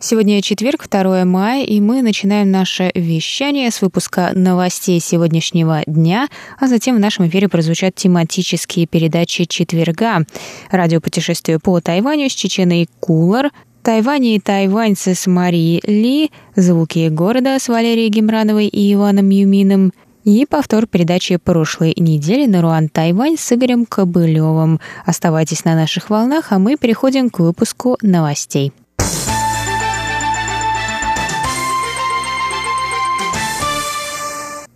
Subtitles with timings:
[0.00, 6.28] Сегодня четверг, 2 мая, и мы начинаем наше вещание с выпуска новостей сегодняшнего дня,
[6.60, 10.20] а затем в нашем эфире прозвучат тематические передачи четверга.
[10.70, 13.50] Радиопутешествие по Тайваню с Чеченой Кулар,
[13.82, 20.46] Тайвань и тайваньцы с Марией Ли, звуки города с Валерией Гемрановой и Иваном Юминым, и
[20.48, 24.78] повтор передачи прошлой недели на Руан Тайвань с Игорем Кобылевым.
[25.06, 28.72] Оставайтесь на наших волнах, а мы переходим к выпуску новостей.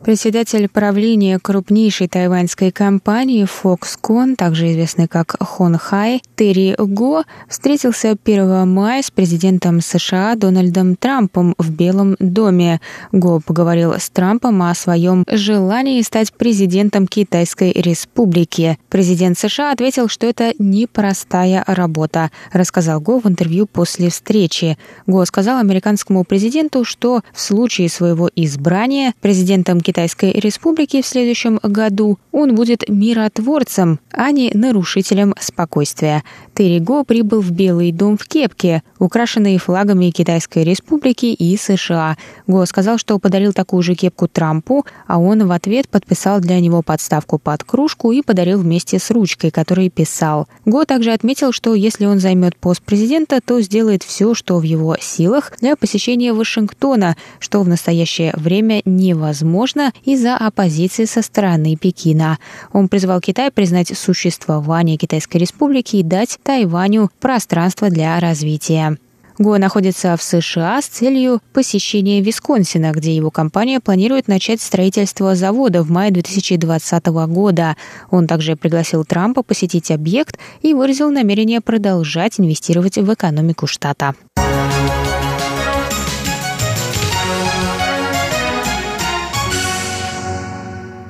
[0.05, 9.01] Председатель правления крупнейшей тайваньской компании Foxconn, также известный как Хонхай, Терри Го, встретился 1 мая
[9.01, 12.81] с президентом США Дональдом Трампом в Белом доме.
[13.13, 18.79] Го поговорил с Трампом о своем желании стать президентом Китайской республики.
[18.89, 24.77] Президент США ответил, что это непростая работа, рассказал Го в интервью после встречи.
[25.07, 31.61] Го сказал американскому президенту, что в случае своего избрания президентом Китайской Китайской Республики в следующем
[31.63, 36.25] году, он будет миротворцем, а не нарушителем спокойствия.
[36.55, 42.17] Терри Го прибыл в Белый дом в кепке, украшенной флагами Китайской Республики и США.
[42.47, 46.81] Го сказал, что подарил такую же кепку Трампу, а он в ответ подписал для него
[46.81, 50.49] подставку под кружку и подарил вместе с ручкой, которой писал.
[50.65, 54.97] Го также отметил, что если он займет пост президента, то сделает все, что в его
[54.99, 62.39] силах для посещения Вашингтона, что в настоящее время невозможно, Пекина из-за оппозиции со стороны Пекина.
[62.73, 68.97] Он призвал Китай признать существование Китайской Республики и дать Тайваню пространство для развития.
[69.39, 75.83] Го находится в США с целью посещения Висконсина, где его компания планирует начать строительство завода
[75.83, 77.77] в мае 2020 года.
[78.11, 84.15] Он также пригласил Трампа посетить объект и выразил намерение продолжать инвестировать в экономику штата.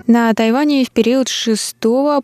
[0.07, 1.77] На Тайване в период 6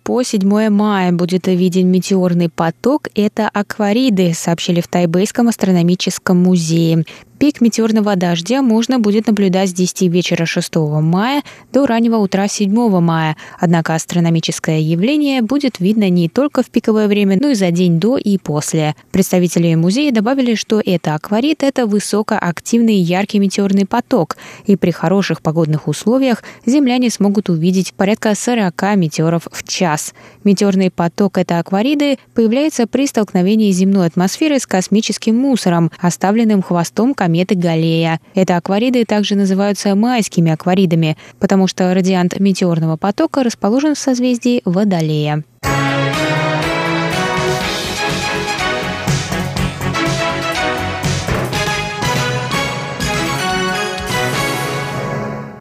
[0.02, 3.08] по 7 мая будет виден метеорный поток.
[3.14, 7.04] Это аквариды, сообщили в Тайбэйском астрономическом музее.
[7.38, 13.00] Пик метеорного дождя можно будет наблюдать с 10 вечера 6 мая до раннего утра 7
[13.00, 13.36] мая.
[13.60, 18.16] Однако астрономическое явление будет видно не только в пиковое время, но и за день до
[18.16, 18.96] и после.
[19.12, 25.86] Представители музея добавили, что это акварит– это высокоактивный яркий метеорный поток, и при хороших погодных
[25.86, 30.12] условиях земляне смогут увидеть порядка 40 метеоров в час.
[30.42, 37.27] Метеорный поток– это аквариды появляется при столкновении земной атмосферы с космическим мусором, оставленным хвостом кометы
[37.28, 38.20] кометы Галлея.
[38.34, 45.44] Это аквариды также называются майскими акваридами, потому что радиант метеорного потока расположен в созвездии Водолея.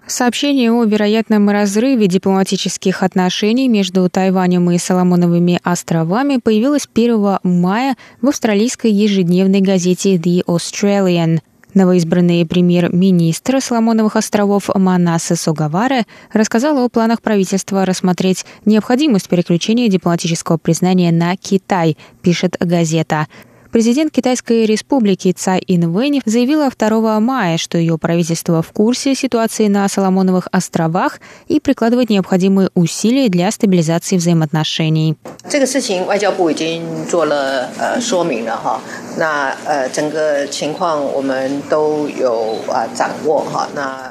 [0.08, 8.30] Сообщение о вероятном разрыве дипломатических отношений между Тайванем и Соломоновыми островами появилось 1 мая в
[8.30, 11.42] австралийской ежедневной газете The Australian.
[11.78, 21.12] Новоизбранный премьер-министр Соломоновых островов Манаса Сугаваре рассказал о планах правительства рассмотреть необходимость переключения дипломатического признания
[21.12, 23.28] на Китай, пишет газета.
[23.72, 29.88] Президент Китайской республики Цай Инвэнь заявила 2 мая, что ее правительство в курсе ситуации на
[29.88, 35.18] Соломоновых островах и прикладывает необходимые усилия для стабилизации взаимоотношений.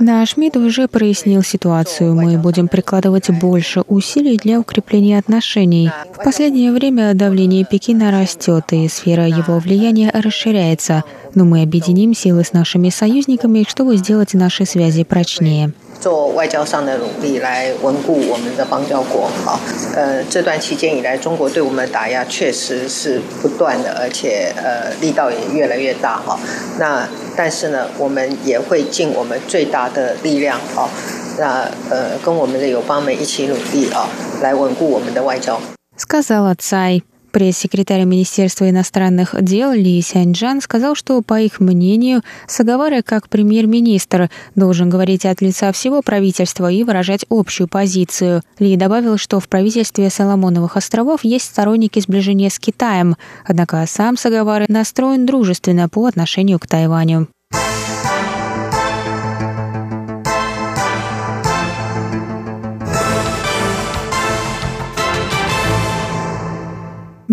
[0.01, 2.15] Наш МИД уже прояснил ситуацию.
[2.15, 5.91] Мы будем прикладывать больше усилий для укрепления отношений.
[6.13, 11.04] В последнее время давление Пекина растет, и сфера его его влияние расширяется,
[11.34, 15.72] но мы объединим силы с нашими союзниками, чтобы сделать наши связи прочнее.
[16.00, 19.30] 做外交上的努力来稳固我们的邦交国。
[19.46, 19.60] 好，
[19.96, 26.18] 呃，这段期间以来，中国对我们的打压确实是不断的，而且呃力道也越来越大。
[26.18, 26.40] 哈，
[26.80, 30.90] 那但是呢，我们也会尽我们最大的力量，啊，
[31.38, 34.10] 那呃跟我们的友邦们一起努力啊，
[34.42, 35.62] 来稳固我们的外交。
[35.96, 37.04] Сказала Цай.
[37.37, 44.89] Пресс-секретарь Министерства иностранных дел Ли Сяньджан сказал, что, по их мнению, Сагавара, как премьер-министр, должен
[44.89, 48.41] говорить от лица всего правительства и выражать общую позицию.
[48.59, 54.65] Ли добавил, что в правительстве Соломоновых островов есть сторонники сближения с Китаем, однако сам Сагавара
[54.69, 57.29] настроен дружественно по отношению к Тайваню.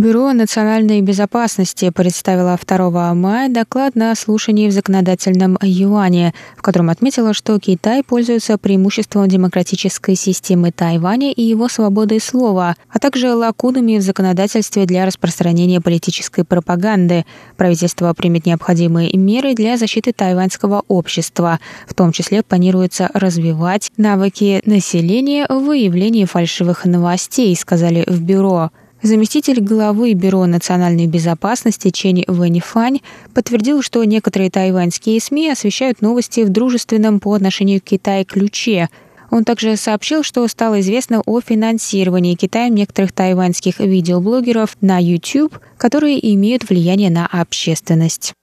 [0.03, 7.33] Бюро национальной безопасности представило 2 мая доклад на слушании в законодательном юане, в котором отметило,
[7.33, 14.01] что Китай пользуется преимуществом демократической системы Тайваня и его свободой слова, а также лакунами в
[14.01, 17.25] законодательстве для распространения политической пропаганды.
[17.55, 21.61] Правительство примет необходимые меры для защиты тайваньского общества.
[21.87, 28.69] В том числе планируется развивать навыки населения в выявлении фальшивых новостей, сказали в бюро.
[29.03, 33.01] Заместитель главы Бюро национальной безопасности Чень Вэнифань
[33.33, 38.87] подтвердил, что некоторые тайваньские СМИ освещают новости в дружественном по отношению к Китаю ключе.
[39.29, 46.33] Он также сообщил, что стало известно о финансировании Китаем некоторых тайваньских видеоблогеров на YouTube, которые
[46.33, 48.33] имеют влияние на общественность.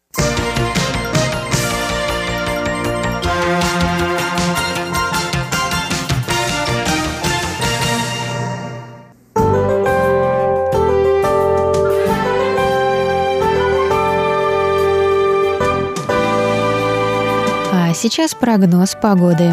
[18.00, 19.52] Сейчас прогноз погоды.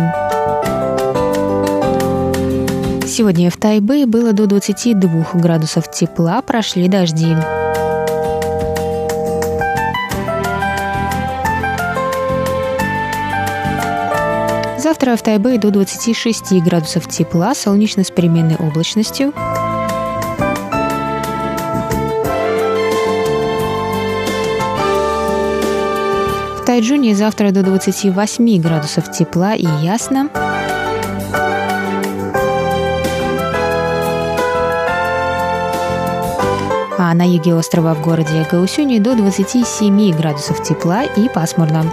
[3.05, 7.35] Сегодня в Тайбе было до 22 градусов тепла, прошли дожди.
[14.77, 19.33] Завтра в Тайбе до 26 градусов тепла, солнечно с переменной облачностью.
[26.67, 30.29] Тайджуне завтра до 28 градусов тепла и ясно.
[36.97, 41.85] А на юге острова в городе Гаусюни до 27 градусов тепла и пасмурно.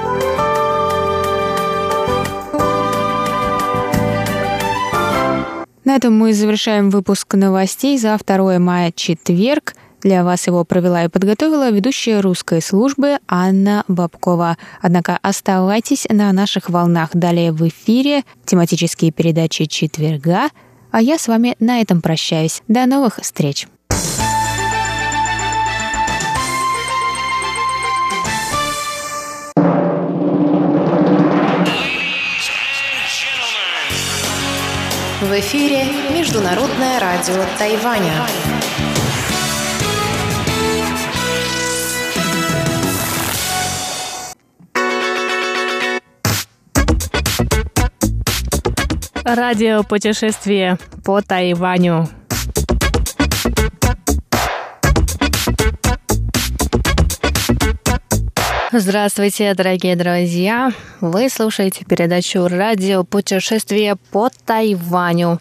[5.85, 9.75] На этом мы завершаем выпуск новостей за 2 мая, четверг.
[10.05, 14.59] Для вас его провела и подготовила ведущая русской службы Анна Бабкова.
[14.83, 17.11] Однако оставайтесь на наших волнах.
[17.15, 20.51] Далее в эфире тематические передачи четверга.
[20.91, 22.63] А я с вами на этом прощаюсь.
[22.69, 23.67] До новых встреч!
[35.23, 38.13] В эфире Международное радио Тайваня.
[49.25, 52.09] Радиопутешествие по Тайваню.
[58.77, 60.73] Здравствуйте, дорогие друзья!
[61.01, 65.39] Вы слушаете передачу «Радио путешествие по Тайваню».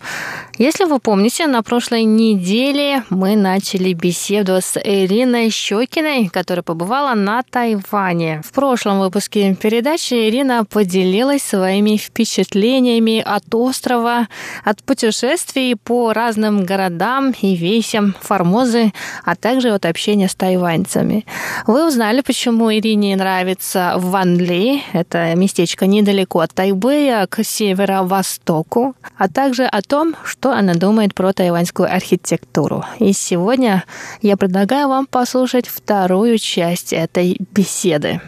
[0.60, 7.42] Если вы помните, на прошлой неделе мы начали беседу с Ириной Щекиной, которая побывала на
[7.42, 8.44] Тайване.
[8.46, 14.28] В прошлом выпуске передачи Ирина поделилась своими впечатлениями от острова,
[14.64, 18.94] от путешествий по разным городам и весям Формозы,
[19.26, 21.26] а также от общения с тайваньцами.
[21.66, 29.30] Вы узнали, почему Ирине нравится Ван Ли, это местечко недалеко от Тайбэя, к северо-востоку, а
[29.30, 32.84] также о том, что она думает про тайваньскую архитектуру.
[33.00, 33.86] И сегодня
[34.22, 38.20] я предлагаю вам послушать вторую часть этой беседы.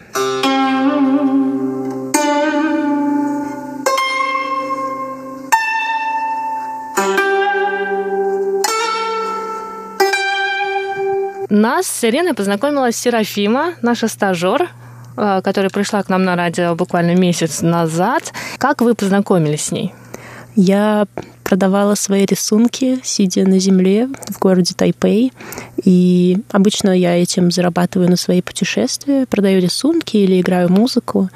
[11.50, 14.70] Нас с Ириной познакомила Серафима, наша стажер,
[15.16, 18.32] которая пришла к нам на радио буквально месяц назад.
[18.58, 19.94] Как вы познакомились с ней?
[20.56, 21.06] Я
[21.44, 25.32] продавала свои рисунки, сидя на земле в городе Тайпей.
[25.84, 31.28] И обычно я этим зарабатываю на свои путешествия, продаю рисунки или играю музыку.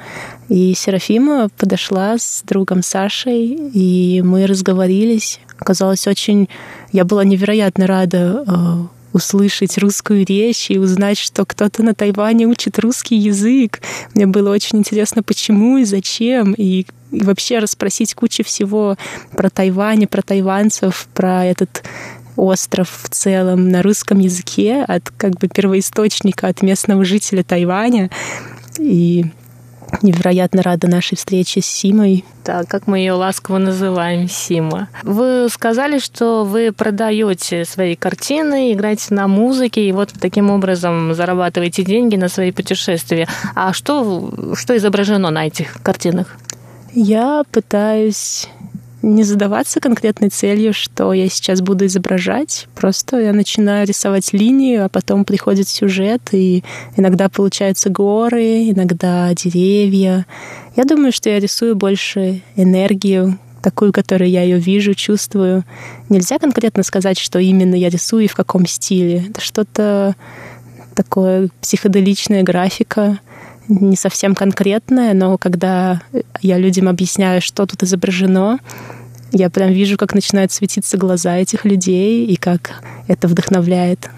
[0.49, 5.39] И Серафима подошла с другом Сашей, и мы разговорились.
[5.57, 6.49] Оказалось, очень...
[6.91, 12.79] Я была невероятно рада э, услышать русскую речь и узнать, что кто-то на Тайване учит
[12.79, 13.81] русский язык.
[14.13, 18.97] Мне было очень интересно, почему и зачем, и, и вообще расспросить кучу всего
[19.31, 21.83] про Тайвань, про тайванцев, про этот
[22.35, 28.09] остров в целом на русском языке от как бы первоисточника, от местного жителя Тайваня.
[28.79, 29.25] И
[30.01, 32.25] невероятно рада нашей встрече с Симой.
[32.43, 34.89] Так, как мы ее ласково называем, Сима.
[35.03, 41.83] Вы сказали, что вы продаете свои картины, играете на музыке, и вот таким образом зарабатываете
[41.83, 43.27] деньги на свои путешествия.
[43.55, 46.37] А что, что изображено на этих картинах?
[46.93, 48.47] Я пытаюсь
[49.01, 52.67] не задаваться конкретной целью, что я сейчас буду изображать.
[52.75, 56.63] Просто я начинаю рисовать линию, а потом приходит сюжет, и
[56.97, 60.25] иногда получаются горы, иногда деревья.
[60.75, 65.63] Я думаю, что я рисую больше энергию, такую, которую я ее вижу, чувствую.
[66.09, 69.25] Нельзя конкретно сказать, что именно я рисую и в каком стиле.
[69.29, 70.15] Это что-то
[70.95, 73.19] такое психоделичная графика,
[73.79, 76.01] не совсем конкретное, но когда
[76.41, 78.59] я людям объясняю, что тут изображено,
[79.31, 84.09] я прям вижу, как начинают светиться глаза этих людей и как это вдохновляет.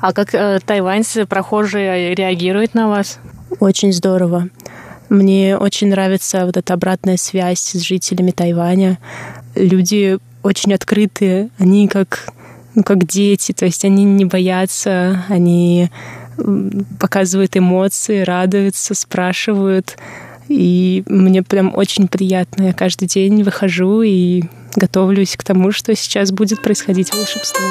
[0.00, 3.18] А как э, тайваньцы, прохожие реагируют на вас?
[3.60, 4.48] Очень здорово.
[5.08, 8.98] Мне очень нравится вот эта обратная связь с жителями Тайваня.
[9.54, 12.32] Люди очень открытые, они как,
[12.74, 15.90] ну, как дети, то есть они не боятся, они
[16.98, 19.96] показывают эмоции, радуются, спрашивают.
[20.48, 22.64] И мне прям очень приятно.
[22.64, 24.44] Я каждый день выхожу и
[24.76, 27.64] готовлюсь к тому, что сейчас будет происходить волшебство.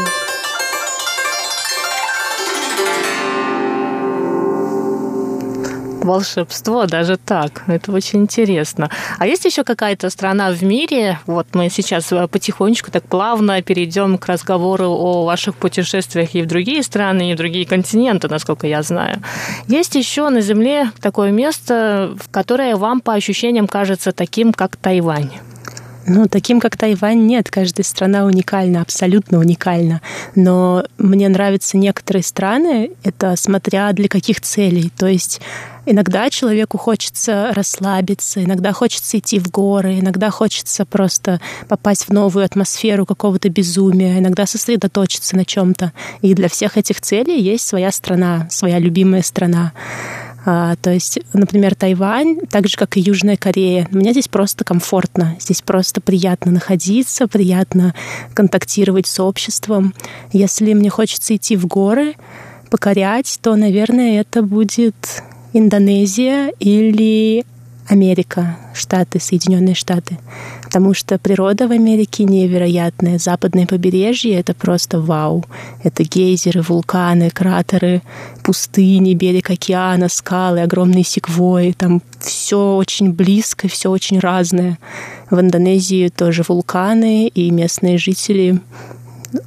[6.06, 7.64] Волшебство, даже так.
[7.68, 8.90] Это очень интересно.
[9.20, 11.20] А есть еще какая-то страна в мире?
[11.26, 16.48] Вот мы сейчас э, потихонечку так плавно перейдем к разговору о ваших путешествиях и в
[16.48, 19.22] другие страны, и в другие континенты, насколько я знаю.
[19.68, 25.32] Есть еще на Земле такое место, которое вам по ощущениям кажется таким, как Тайвань?
[26.08, 27.50] Ну, таким, как Тайвань, нет.
[27.50, 30.02] Каждая страна уникальна, абсолютно уникальна.
[30.36, 34.92] Но мне нравятся некоторые страны, это смотря для каких целей.
[34.96, 35.42] То есть
[35.88, 42.46] иногда человеку хочется расслабиться, иногда хочется идти в горы, иногда хочется просто попасть в новую
[42.46, 45.92] атмосферу какого-то безумия, иногда сосредоточиться на чем-то.
[46.22, 49.74] И для всех этих целей есть своя страна, своя любимая страна.
[50.46, 55.36] А, то есть, например, Тайвань, так же, как и Южная Корея, мне здесь просто комфортно,
[55.40, 57.96] здесь просто приятно находиться, приятно
[58.36, 59.96] контактировать с обществом.
[60.32, 62.14] Если мне хочется идти в горы,
[62.70, 64.96] покорять, то, наверное, это будет
[65.54, 67.44] Индонезия или
[67.88, 70.20] Америка, Штаты, Соединенные Штаты.
[70.76, 73.18] Потому что природа в Америке невероятная.
[73.18, 75.46] Западное побережье— это просто вау.
[75.84, 78.02] Это гейзеры, вулканы, кратеры,
[78.44, 81.72] пустыни, берег океана, скалы, огромные секвои.
[81.72, 84.78] Там все очень близко, все очень разное.
[85.30, 88.60] В Индонезии тоже вулканы, и местные жители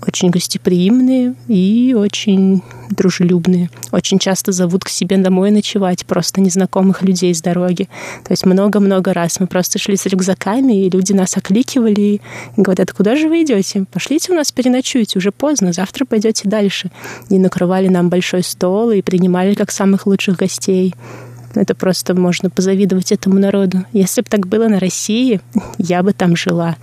[0.06, 3.70] очень гостеприимные и очень дружелюбные.
[3.92, 7.88] Очень часто зовут к себе домой ночевать просто незнакомых людей с дороги.
[8.24, 12.20] То есть много-много раз мы просто шли с рюкзаками, и люди нас окликивали и
[12.56, 13.84] говорят, куда же вы идете?
[13.92, 16.90] Пошлите у нас переночуйте, уже поздно, завтра пойдете дальше.
[17.28, 20.94] И накрывали нам большой стол и принимали как самых лучших гостей.
[21.54, 23.84] Это просто можно позавидовать этому народу.
[23.92, 25.40] Если бы так было на России,
[25.78, 26.76] я бы там жила.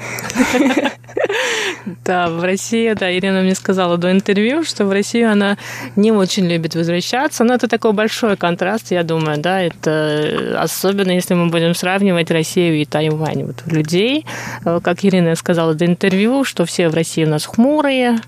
[2.03, 5.57] Да, в России, да, Ирина мне сказала до интервью, что в Россию она
[5.95, 11.35] не очень любит возвращаться, но это такой большой контраст, я думаю, да, это особенно если
[11.35, 13.43] мы будем сравнивать Россию и Тайвань.
[13.45, 14.25] Вот людей,
[14.65, 18.19] э, как Ирина сказала до интервью, что все в России у нас хмурые,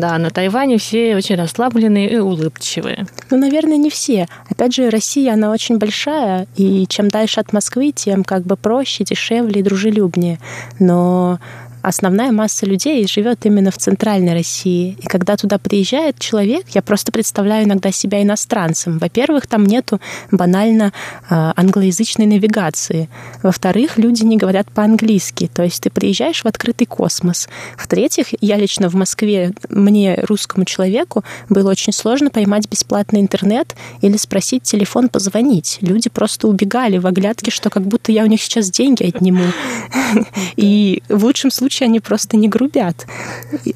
[0.00, 3.06] да, на Тайване все очень расслабленные и улыбчивые.
[3.30, 4.26] Ну, наверное, не все.
[4.48, 9.04] Опять же, Россия, она очень большая, и чем дальше от Москвы, тем как бы проще,
[9.04, 10.38] дешевле и дружелюбнее.
[10.78, 11.38] Но
[11.86, 14.98] основная масса людей живет именно в центральной России.
[15.00, 18.98] И когда туда приезжает человек, я просто представляю иногда себя иностранцем.
[18.98, 20.00] Во-первых, там нету
[20.32, 20.92] банально
[21.30, 23.08] э, англоязычной навигации.
[23.44, 25.48] Во-вторых, люди не говорят по-английски.
[25.54, 27.48] То есть ты приезжаешь в открытый космос.
[27.78, 34.16] В-третьих, я лично в Москве, мне, русскому человеку, было очень сложно поймать бесплатный интернет или
[34.16, 35.78] спросить телефон позвонить.
[35.82, 39.44] Люди просто убегали в оглядке, что как будто я у них сейчас деньги отниму.
[40.56, 43.06] И в лучшем случае случае они просто не грубят.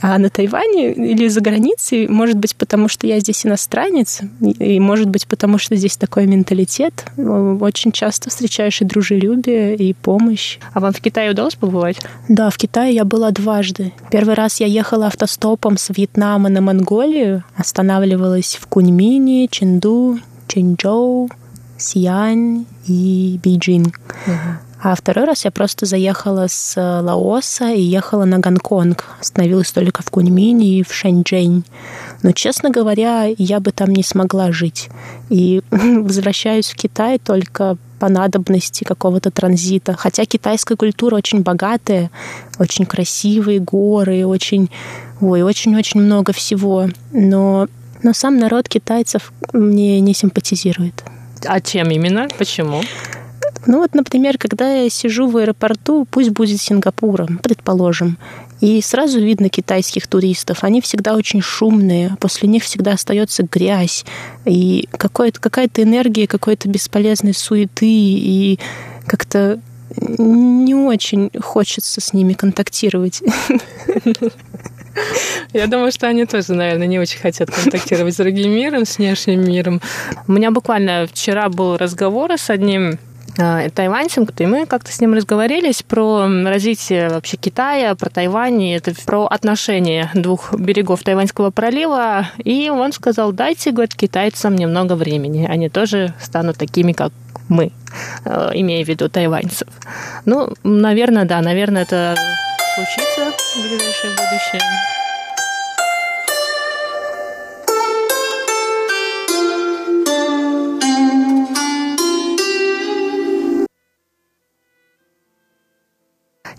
[0.00, 5.08] А на Тайване или за границей, может быть, потому что я здесь иностранец, и может
[5.08, 10.58] быть, потому что здесь такой менталитет, очень часто встречаешь и дружелюбие, и помощь.
[10.72, 11.98] А вам в Китае удалось побывать?
[12.28, 13.92] Да, в Китае я была дважды.
[14.10, 21.28] Первый раз я ехала автостопом с Вьетнама на Монголию, останавливалась в Куньмине, Чэнду, Чэньчжоу,
[21.76, 24.00] Сиань и Бейджинг.
[24.26, 24.69] Угу.
[24.82, 29.04] А второй раз я просто заехала с Лаоса и ехала на Гонконг.
[29.20, 31.64] Остановилась только в Куньмине и в Шэньчжэнь.
[32.22, 34.88] Но, честно говоря, я бы там не смогла жить.
[35.28, 39.94] И возвращаюсь в Китай только по надобности какого-то транзита.
[39.94, 42.10] Хотя китайская культура очень богатая,
[42.58, 44.70] очень красивые горы, очень,
[45.20, 46.88] ой, очень-очень много всего.
[47.12, 47.68] Но,
[48.02, 51.04] но сам народ китайцев мне не симпатизирует.
[51.44, 52.28] А чем именно?
[52.38, 52.80] Почему?
[53.66, 58.18] Ну вот, например, когда я сижу в аэропорту, пусть будет Сингапуром, предположим,
[58.60, 60.64] и сразу видно китайских туристов.
[60.64, 64.04] Они всегда очень шумные, после них всегда остается грязь
[64.44, 68.58] и какая-то энергия какой-то бесполезной суеты, и
[69.06, 69.60] как-то
[69.96, 73.22] не очень хочется с ними контактировать.
[75.52, 79.44] Я думаю, что они тоже, наверное, не очень хотят контактировать с другим миром, с внешним
[79.44, 79.80] миром.
[80.26, 82.98] У меня буквально вчера был разговор с одним
[83.74, 88.92] тайваньцем, и мы как-то с ним разговорились про развитие вообще Китая, про Тайвань, и это
[89.06, 95.68] про отношения двух берегов Тайваньского пролива, и он сказал, дайте, говорит, китайцам немного времени, они
[95.68, 97.12] тоже станут такими, как
[97.48, 97.72] мы,
[98.24, 99.68] э, имея в виду тайваньцев.
[100.24, 102.14] Ну, наверное, да, наверное, это
[102.74, 104.62] случится в ближайшее будущее.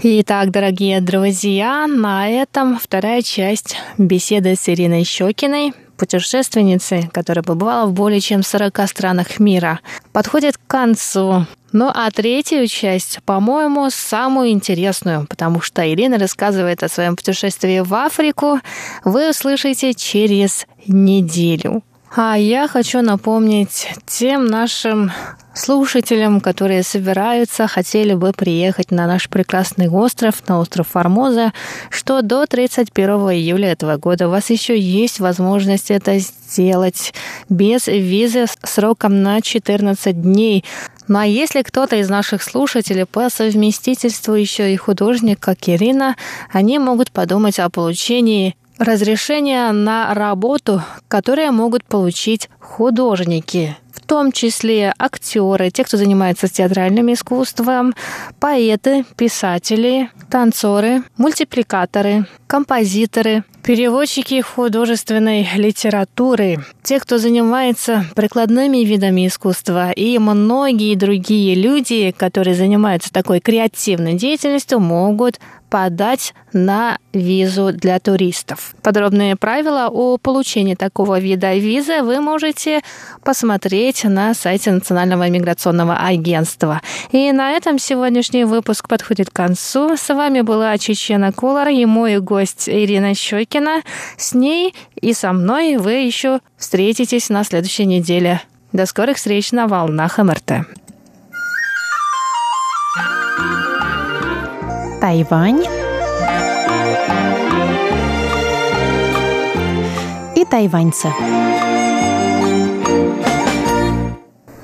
[0.04, 7.94] Итак, дорогие друзья, на этом вторая часть беседы с Ириной Щекиной, путешественницей, которая побывала в
[7.94, 9.80] более чем 40 странах мира,
[10.12, 11.46] подходит к концу.
[11.72, 17.94] Ну а третью часть, по-моему, самую интересную, потому что Ирина рассказывает о своем путешествии в
[17.94, 18.60] Африку,
[19.06, 21.84] вы услышите через неделю.
[22.14, 25.12] А я хочу напомнить тем нашим
[25.54, 31.54] слушателям, которые собираются, хотели бы приехать на наш прекрасный остров, на остров Формоза,
[31.90, 37.14] что до 31 июля этого года у вас еще есть возможность это сделать
[37.48, 40.66] без визы сроком на 14 дней.
[41.08, 46.18] Ну а если кто-то из наших слушателей по совместительству еще и художник, как Ирина,
[46.52, 54.94] они могут подумать о получении разрешение на работу, которые могут получить художники, в том числе
[54.98, 57.94] актеры, те, кто занимается театральным искусством,
[58.40, 70.18] поэты, писатели, танцоры, мультипликаторы, композиторы, переводчики художественной литературы, те, кто занимается прикладными видами искусства и
[70.18, 78.76] многие другие люди, которые занимаются такой креативной деятельностью, могут подать на визу для туристов.
[78.82, 82.51] Подробные правила о получении такого вида визы вы можете
[83.24, 86.82] посмотреть на сайте Национального миграционного агентства.
[87.12, 89.98] И на этом сегодняшний выпуск подходит к концу.
[89.98, 93.82] С вами была Чечена Кулар и мой гость Ирина Щекина.
[94.18, 98.42] С ней и со мной вы еще встретитесь на следующей неделе.
[98.74, 100.66] До скорых встреч на волнах МРТ.
[105.02, 105.66] Тайвань
[110.36, 111.10] и тайваньцы.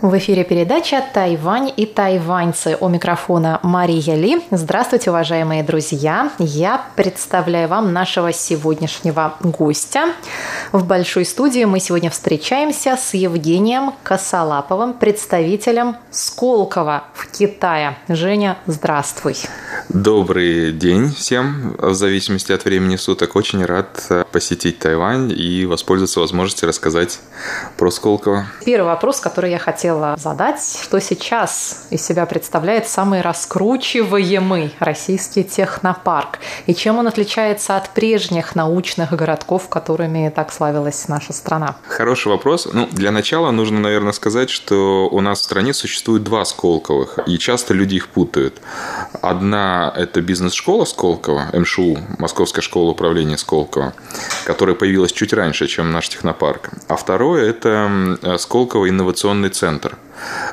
[0.08, 2.78] В эфире передача «Тайвань и тайваньцы».
[2.80, 4.42] У микрофона Мария Ли.
[4.52, 6.32] Здравствуйте, уважаемые друзья.
[6.40, 10.14] Я представляю вам нашего сегодняшнего гостя.
[10.72, 17.98] В большой студии мы сегодня встречаемся с Евгением Косолаповым, представителем Сколково в Китае.
[18.08, 19.36] Женя, здравствуй.
[19.90, 21.76] Добрый день всем.
[21.78, 27.20] В зависимости от времени суток очень рад посетить Тайвань и воспользоваться возможностью рассказать
[27.76, 28.46] про Сколково.
[28.64, 35.44] Первый вопрос, который я хотела хотела задать, что сейчас из себя представляет самый раскручиваемый российский
[35.44, 41.76] технопарк и чем он отличается от прежних научных городков, которыми так славилась наша страна?
[41.88, 42.68] Хороший вопрос.
[42.72, 47.38] Ну, для начала нужно, наверное, сказать, что у нас в стране существует два Сколковых, и
[47.38, 48.62] часто люди их путают.
[49.22, 53.94] Одна– это бизнес-школа Сколково, МШУ, Московская школа управления Сколково,
[54.46, 56.70] которая появилась чуть раньше, чем наш технопарк.
[56.88, 59.98] А второе– это Сколково инновационный центр центр.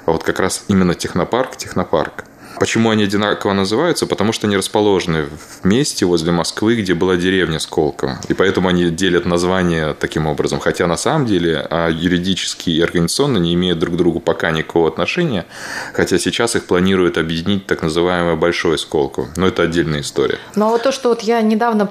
[0.07, 2.25] А вот как раз именно технопарк, технопарк.
[2.59, 4.07] Почему они одинаково называются?
[4.07, 8.19] Потому что они расположены в месте возле Москвы, где была деревня Сколково.
[8.29, 10.61] И поэтому они делят название таким образом.
[10.61, 14.89] Хотя на самом деле а юридически и организационно не имеют друг к другу пока никакого
[14.89, 15.47] отношения.
[15.93, 19.29] Хотя сейчас их планируют объединить так называемое Большое Сколково.
[19.37, 20.39] Но это отдельная история.
[20.55, 21.91] Но вот то, что вот я недавно,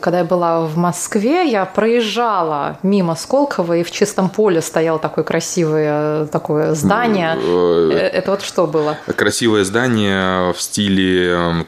[0.00, 5.24] когда я была в Москве, я проезжала мимо Сколково, и в чистом поле стояло такое
[5.24, 7.34] красивое такое здание.
[7.34, 8.96] Ну, э, это вот что было?
[9.06, 11.66] Красивое здание здания в стиле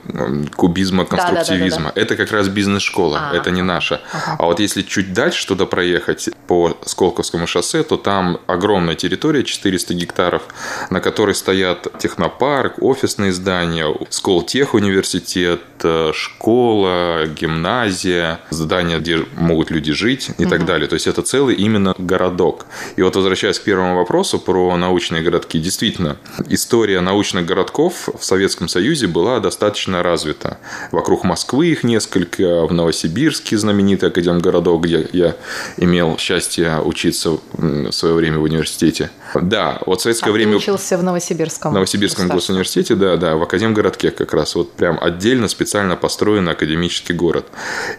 [0.57, 1.79] кубизма, конструктивизма.
[1.79, 4.01] Да, да, да, это как раз бизнес-школа, а, это не наша.
[4.39, 9.95] А вот если чуть дальше туда проехать по Сколковскому шоссе, то там огромная территория, 400
[9.95, 10.43] гектаров,
[10.91, 19.93] на которой стоят технопарк, офисные здания, Сколтех университет, э, школа, гимназия, здания, где могут люди
[19.93, 20.51] жить и угу.
[20.51, 20.89] так далее.
[20.89, 22.67] То есть это целый именно городок.
[22.97, 26.17] И вот возвращаясь к первому вопросу про научные городки, действительно,
[26.49, 30.59] история научных городков в Советском Союзе была достаточно развита.
[30.93, 35.37] Вокруг Москвы их несколько, в Новосибирске знаменитый академгородок, где я
[35.79, 39.11] имел счастье учиться в свое время в университете.
[39.35, 40.57] Да, вот в советское а время...
[40.57, 41.73] Учился в Новосибирском?
[41.73, 44.55] В Новосибирском госуниверситете, да, да, в Академгородке как раз.
[44.55, 47.47] Вот прям отдельно специально построенный академический город.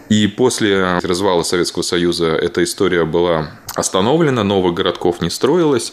[0.08, 5.92] И после развала Советского Союза эта история была остановлена, новых городков не строилось.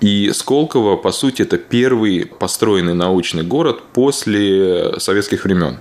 [0.00, 5.78] И Сколково, по сути, это первый построенный научный город после советских времен.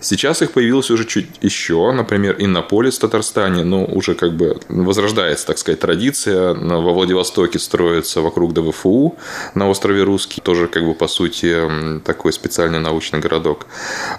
[0.00, 5.46] Сейчас их появилось уже чуть еще, например, Иннополис в Татарстане, ну, уже как бы возрождается,
[5.46, 6.54] так сказать, традиция.
[6.54, 9.16] Во Владивостоке строится вокруг ДВФУ
[9.54, 13.66] на острове Русский, тоже как бы по сути такой специальный научный городок.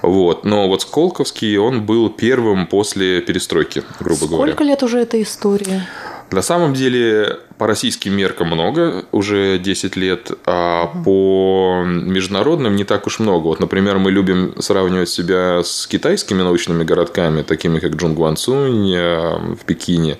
[0.02, 0.46] Вот.
[0.46, 4.52] Но вот Сколковский, он был первым после перестройки, грубо Сколько говоря.
[4.54, 5.88] Сколько лет уже эта история?
[6.34, 13.06] На самом деле, по российским меркам много, уже 10 лет, а по международным не так
[13.06, 13.44] уж много.
[13.44, 19.64] Вот, например, мы любим сравнивать себя с китайскими научными городками, такими как Джунгуанцунь э, в
[19.66, 20.18] Пекине.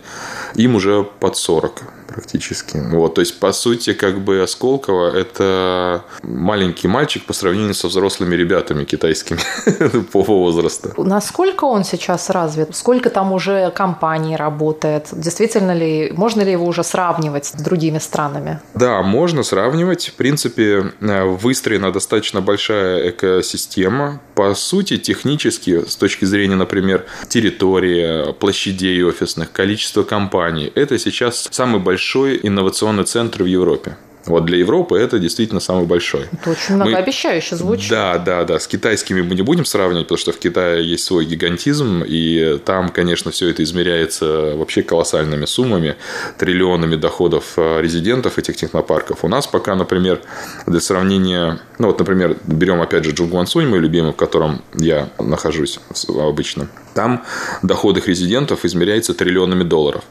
[0.54, 1.82] Им уже под 40
[2.14, 2.78] практически.
[2.78, 8.36] Вот, то есть, по сути, как бы Осколково– это маленький мальчик по сравнению со взрослыми
[8.36, 9.40] ребятами китайскими
[10.12, 10.94] по возрасту.
[10.98, 12.76] Насколько он сейчас развит?
[12.76, 15.08] Сколько там уже компаний работает?
[15.12, 18.60] Действительно ли, можно ли его уже сравнивать с другими странами?
[18.76, 20.10] Да, можно сравнивать.
[20.10, 24.22] В принципе, э, выстроена достаточно большая экосистема.
[24.36, 31.82] По сути, технически, с точки зрения, например, территории, площадей офисных, количества компаний, это сейчас самый
[31.82, 33.96] большой большой инновационный центр в Европе.
[34.26, 36.26] Вот для Европы это действительно самый большой.
[36.32, 37.90] Это очень многообещающе звучит.
[37.90, 38.60] Да, да, да.
[38.60, 42.90] С китайскими мы не будем сравнивать, потому что в Китае есть свой гигантизм, и там,
[42.90, 45.96] конечно, все это измеряется вообще колоссальными суммами,
[46.38, 49.24] триллионами доходов э, резидентов этих технопарков.
[49.24, 50.20] У нас пока, например,
[50.68, 55.80] для сравнения, ну вот, например, берем опять же Джунгуансунь, мой любимый, в котором я нахожусь
[56.08, 56.68] обычно.
[56.94, 57.24] Там
[57.62, 60.04] доход их резидентов измеряется триллионами долларов.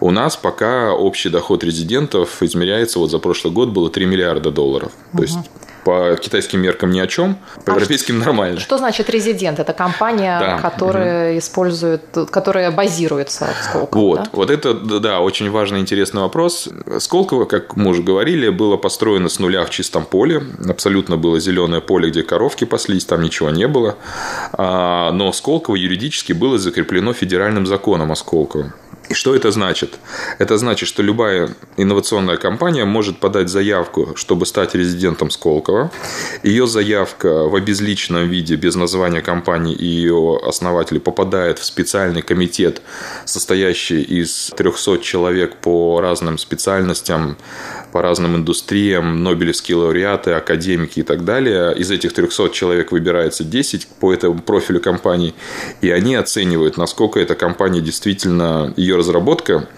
[0.00, 4.92] У нас пока общий доход резидентов измеряется, вот за прошлый год было 3 миллиарда долларов.
[5.12, 5.18] Угу.
[5.18, 5.38] То есть
[5.84, 8.60] по китайским меркам ни о чем, по а европейским что, нормально.
[8.60, 9.58] Что значит резидент?
[9.60, 10.58] Это компания, да.
[10.58, 11.38] которая угу.
[11.38, 14.02] использует, которая базируется в Сколково.
[14.02, 14.30] Вот, да?
[14.32, 16.68] вот это, да, очень важный интересный вопрос.
[16.98, 20.42] Сколково, как мы уже говорили, было построено с нуля в чистом поле.
[20.68, 23.96] Абсолютно было зеленое поле, где коровки паслись, там ничего не было.
[24.52, 28.72] А, но Сколково юридически было закреплено федеральным законом о Сколково.
[29.10, 29.98] И что это значит?
[30.38, 35.90] Это значит, что любая инновационная компания может подать заявку, чтобы стать резидентом Сколково.
[36.42, 42.80] Ее заявка в обезличенном виде, без названия компании и ее основателей, попадает в специальный комитет,
[43.26, 47.36] состоящий из 300 человек по разным специальностям,
[47.92, 51.76] по разным индустриям, нобелевские лауреаты, академики и так далее.
[51.76, 55.34] Из этих 300 человек выбирается 10 по этому профилю компании,
[55.82, 59.68] и они оценивают, насколько эта компания действительно ее ее разработка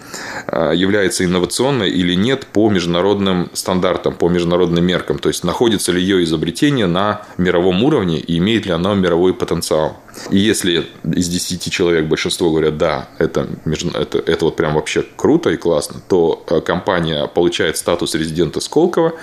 [0.47, 5.19] а, является инновационной или нет по международным стандартам, по международным меркам.
[5.19, 9.97] То есть, находится ли ее изобретение на мировом уровне и имеет ли оно мировой потенциал.
[10.31, 15.49] И если из 10 человек большинство говорят, да, это, это, это вот прям вообще круто
[15.49, 19.13] и классно, то а, компания получает статус резидента Сколково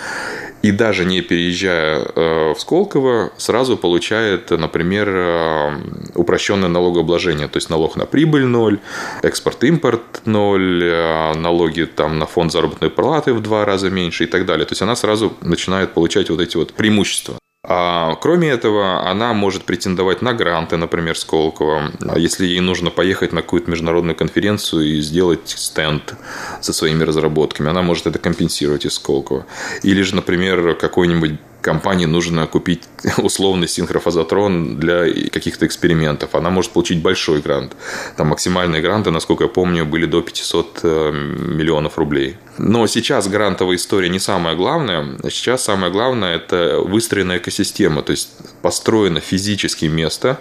[0.62, 5.74] и даже не переезжая э, в Сколково, сразу получает, например,
[6.14, 8.78] упрощенное налогообложение, то есть налог на прибыль ноль,
[9.22, 9.83] экспорт-импорт
[10.24, 14.64] ноль, э, налоги там на фонд заработной платы в два раза меньше и так далее.
[14.66, 17.38] То есть она сразу начинает получать вот эти вот преимущества.
[17.66, 23.40] А кроме этого, она может претендовать на гранты, например, Сколково, если ей нужно поехать на
[23.40, 26.14] какую-то международную конференцию и сделать стенд
[26.60, 27.70] со своими разработками.
[27.70, 29.46] Она может это компенсировать из Сколково.
[29.82, 32.82] Или же, например, какой-нибудь компании нужно купить
[33.18, 36.34] условный синхрофазотрон для каких-то экспериментов.
[36.34, 37.76] Она может получить большой грант.
[38.16, 42.36] Там максимальные гранты, насколько я помню, были до 500 э, миллионов рублей.
[42.58, 45.18] Но сейчас грантовая история не самое главное.
[45.30, 48.30] Сейчас самое главное– это выстроенная экосистема, то есть
[48.62, 50.38] построено физическое место,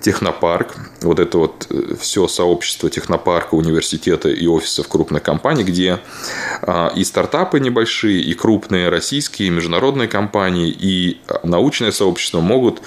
[0.00, 6.00] технопарк, вот это вот э, все сообщество технопарка, университета и офисов крупных компаний, где
[6.62, 12.80] а, и стартапы небольшие, и крупные российские, и международные компании, и научное сообщество могут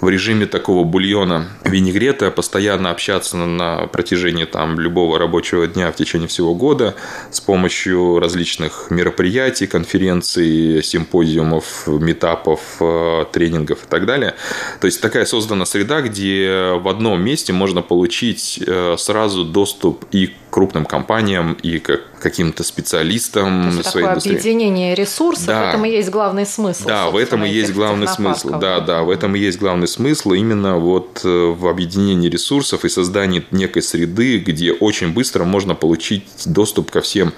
[0.00, 6.28] в режиме такого бульона винегрета постоянно общаться на протяжении там любого рабочего дня в течение
[6.28, 6.94] всего года
[7.30, 14.34] с помощью различных мероприятий, конференций, симпозиумов, метапов, э, тренингов и так далее.
[14.80, 20.28] То есть такая создана среда, где в одном месте можно получить э, сразу доступ и
[20.28, 24.32] к крупным компаниям, и к каким-то специалистам То своей такое индустрии.
[24.32, 25.66] объединение ресурсов, да.
[25.66, 26.86] в этом и есть главный смысл.
[26.86, 28.47] Да, в этом и есть главный смысл.
[28.50, 32.88] Да, да, в этом и есть главный смысл именно вот э, в объединении ресурсов и
[32.88, 37.32] создании некой среды, где очень быстро можно получить доступ ко всем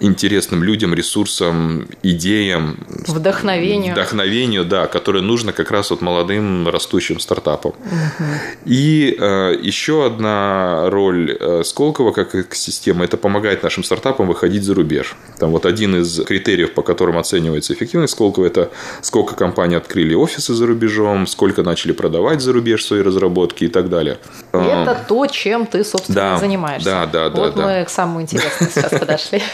[0.00, 2.78] интересным людям, ресурсам, идеям.
[3.06, 3.92] Вдохновению.
[3.92, 7.72] Вдохновению, да, которое нужно как раз вот молодым растущим стартапам.
[7.72, 8.24] Угу.
[8.64, 14.74] И э, еще одна роль э, Сколково как экосистемы– это помогать нашим стартапам выходить за
[14.74, 15.16] рубеж.
[15.38, 18.70] Там вот один из критериев, по которым оценивается эффективность Сколково– это
[19.02, 23.88] сколько компаний открыли офисы за рубежом, сколько начали продавать за рубеж свои разработки и так
[23.88, 24.18] далее.
[24.52, 26.84] Это то, чем ты, собственно, да, занимаешься.
[26.84, 27.40] Да, да, да.
[27.40, 27.66] Вот да.
[27.66, 29.42] мы к самому интересному сейчас подошли.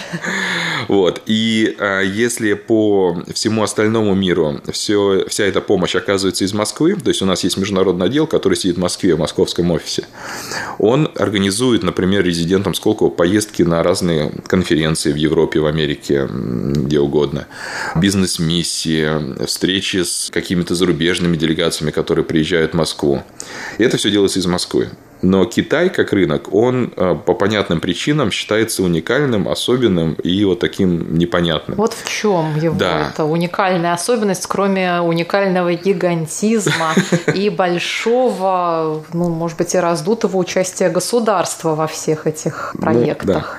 [0.89, 1.23] Вот.
[1.27, 7.09] И а, если по всему остальному миру все, вся эта помощь оказывается из Москвы, то
[7.09, 10.07] есть у нас есть международный отдел, который сидит в Москве, в московском офисе,
[10.79, 17.47] он организует, например, резидентам Сколково поездки на разные конференции в Европе, в Америке, где угодно,
[17.97, 23.23] бизнес-миссии, встречи с какими-то зарубежными делегациями, которые приезжают в Москву.
[23.79, 24.91] И это все делается из Москвы.
[25.23, 31.17] Но Китай как рынок, он э, по понятным причинам считается уникальным, особенным и вот таким
[31.17, 31.79] непонятным.
[31.79, 33.11] Вот в чем его да.
[33.13, 36.95] это уникальная особенность, кроме уникального гигантизма
[37.35, 43.57] и большого, ну, может быть, и раздутого участия государства во всех этих проектах.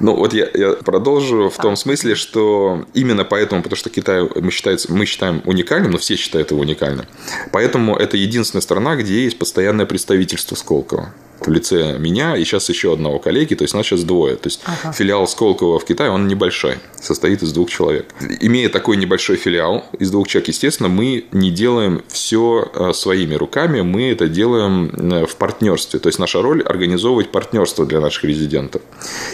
[0.00, 4.50] Ну, вот я, я продолжу в том смысле, что именно поэтому, потому что Китай мы,
[4.50, 7.06] считается, мы считаем уникальным, но все считают его уникальным.
[7.52, 12.92] Поэтому это единственная страна, где есть постоянное представительство Сколково в лице меня и сейчас еще
[12.92, 14.36] одного коллеги, то есть нас сейчас двое.
[14.36, 14.92] То есть ага.
[14.92, 18.06] филиал Сколково в Китае, он небольшой, состоит из двух человек.
[18.40, 23.82] Имея такой небольшой филиал из двух человек, естественно, мы не делаем все э, своими руками,
[23.82, 26.00] мы это делаем э, в партнерстве.
[26.00, 28.82] То есть наша роль организовывать партнерство для наших резидентов.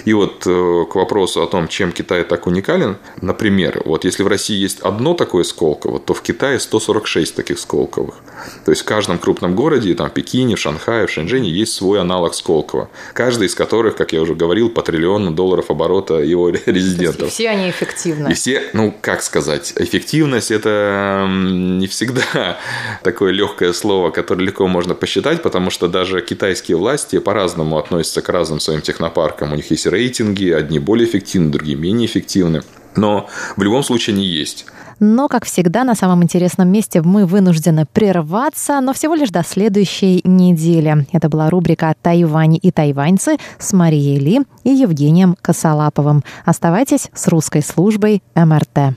[0.05, 4.29] И вот э, к вопросу о том, чем Китай так уникален, например, вот если в
[4.29, 8.17] России есть одно такое Сколково, то в Китае 146 таких Сколковых.
[8.65, 11.92] То есть в каждом крупном городе, там, в Пекине, в Шанхае, в Шэньчжэне есть свой
[12.01, 12.89] аналог Сколково.
[13.13, 17.31] Каждый из которых, как я уже говорил, по триллиону долларов оборота его резидентов.
[17.31, 18.31] Все они эффективны.
[18.31, 22.59] И все, ну, как сказать, эффективность– это не всегда
[23.03, 28.29] такое легкое слово, которое легко можно посчитать, потому что даже китайские власти по-разному относятся к
[28.29, 29.53] разным своим технопаркам.
[29.53, 32.63] У них есть рейтинги, одни более эффективны, другие менее эффективны.
[32.97, 33.27] Но
[33.57, 34.67] в любом случае они есть.
[35.01, 40.21] Но, как всегда, на самом интересном месте мы вынуждены прерваться, но всего лишь до следующей
[40.25, 41.07] недели.
[41.13, 46.23] Это была рубрика «Тайвань и тайваньцы» с Марией Ли и Евгением Косолаповым.
[46.45, 48.97] Оставайтесь с русской службой МРТ.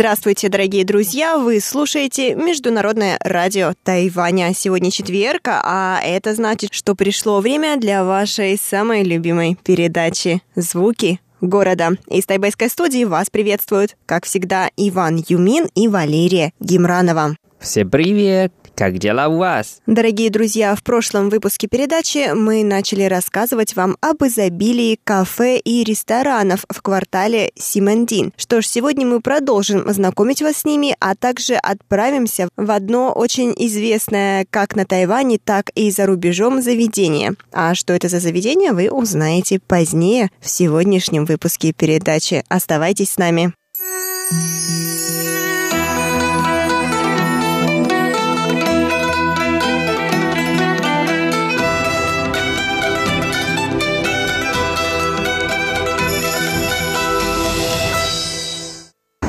[0.00, 1.36] Здравствуйте, дорогие друзья!
[1.36, 4.54] Вы слушаете Международное радио Тайваня.
[4.54, 11.90] Сегодня четверг, а это значит, что пришло время для вашей самой любимой передачи «Звуки города».
[12.08, 17.36] Из тайбайской студии вас приветствуют, как всегда, Иван Юмин и Валерия Гимранова.
[17.58, 18.54] Всем привет!
[18.80, 19.82] Как дела у вас?
[19.86, 26.64] Дорогие друзья, в прошлом выпуске передачи мы начали рассказывать вам об изобилии кафе и ресторанов
[26.66, 28.32] в квартале Симандин.
[28.38, 33.52] Что ж, сегодня мы продолжим знакомить вас с ними, а также отправимся в одно очень
[33.54, 37.34] известное как на Тайване, так и за рубежом заведение.
[37.52, 42.44] А что это за заведение, вы узнаете позднее в сегодняшнем выпуске передачи.
[42.48, 43.52] Оставайтесь с нами.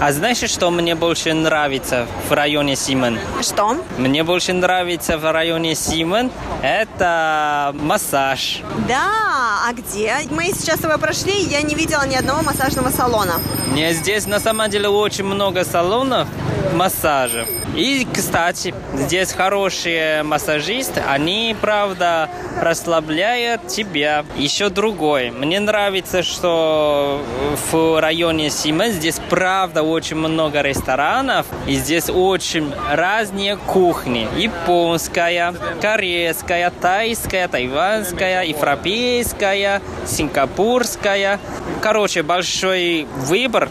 [0.01, 3.19] А знаешь, что мне больше нравится в районе Симен?
[3.39, 3.77] Что?
[3.99, 6.31] Мне больше нравится в районе Симен
[6.63, 8.61] это массаж.
[8.87, 10.15] Да, а где?
[10.31, 13.33] Мы сейчас с тобой прошли, я не видела ни одного массажного салона.
[13.73, 16.27] Не, здесь на самом деле очень много салонов,
[16.73, 17.47] массажев.
[17.75, 24.25] И, кстати, здесь хорошие массажисты, они, правда, расслабляют тебя.
[24.35, 25.31] Еще другой.
[25.31, 27.23] Мне нравится, что
[27.71, 34.27] в районе Симен здесь, правда, очень много ресторанов, и здесь очень разные кухни.
[34.37, 41.39] Японская, корейская, тайская, тайванская, европейская, сингапурская.
[41.81, 43.69] Короче, большой выбор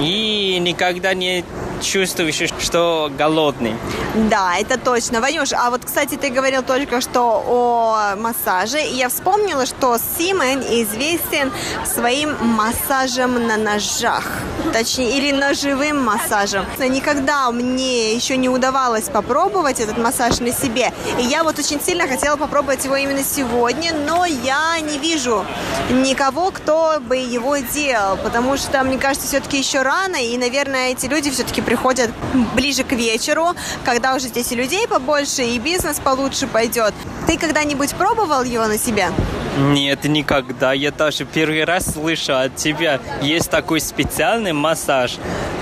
[0.00, 1.44] и никогда не
[1.82, 3.74] чувствуешь, что голодный.
[4.14, 5.20] Да, это точно.
[5.20, 10.60] Ванюш, а вот, кстати, ты говорил только что о массаже, и я вспомнила, что Симен
[10.60, 11.52] известен
[11.84, 14.24] своим массажем на ножах,
[14.72, 16.64] точнее, или ножевым массажем.
[16.78, 22.06] Никогда мне еще не удавалось попробовать этот массаж на себе, и я вот очень сильно
[22.06, 25.44] хотела попробовать его именно сегодня, но я не вижу
[25.90, 31.06] никого, кто бы его делал, потому что, мне кажется, все-таки еще рано, и, наверное, эти
[31.06, 32.10] люди все-таки приходят
[32.54, 36.94] ближе к вечеру, когда уже здесь и людей побольше, и бизнес получше пойдет.
[37.26, 39.12] Ты когда-нибудь пробовал его на себя?
[39.56, 40.72] Нет, никогда.
[40.72, 43.00] Я даже первый раз слышу от тебя.
[43.22, 45.16] Есть такой специальный массаж.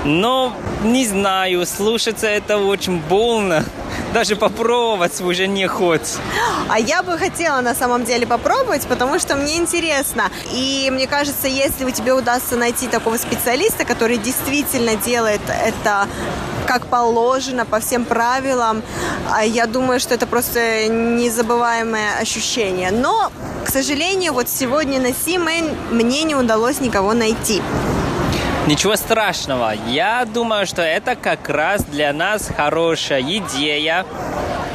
[0.05, 0.53] Но
[0.83, 3.65] не знаю, слушаться это очень больно.
[4.15, 6.19] Даже попробовать уже не хочется.
[6.69, 10.31] А я бы хотела на самом деле попробовать, потому что мне интересно.
[10.53, 16.09] И мне кажется, если у тебя удастся найти такого специалиста, который действительно делает это
[16.73, 18.83] как положено, по всем правилам,
[19.31, 22.91] а я думаю, что это просто незабываемое ощущение.
[22.91, 23.31] Но,
[23.67, 27.61] к сожалению, вот сегодня на Симен мне не удалось никого найти.
[28.67, 29.75] Ничего страшного.
[29.89, 34.07] Я думаю, что это как раз для нас хорошая идея.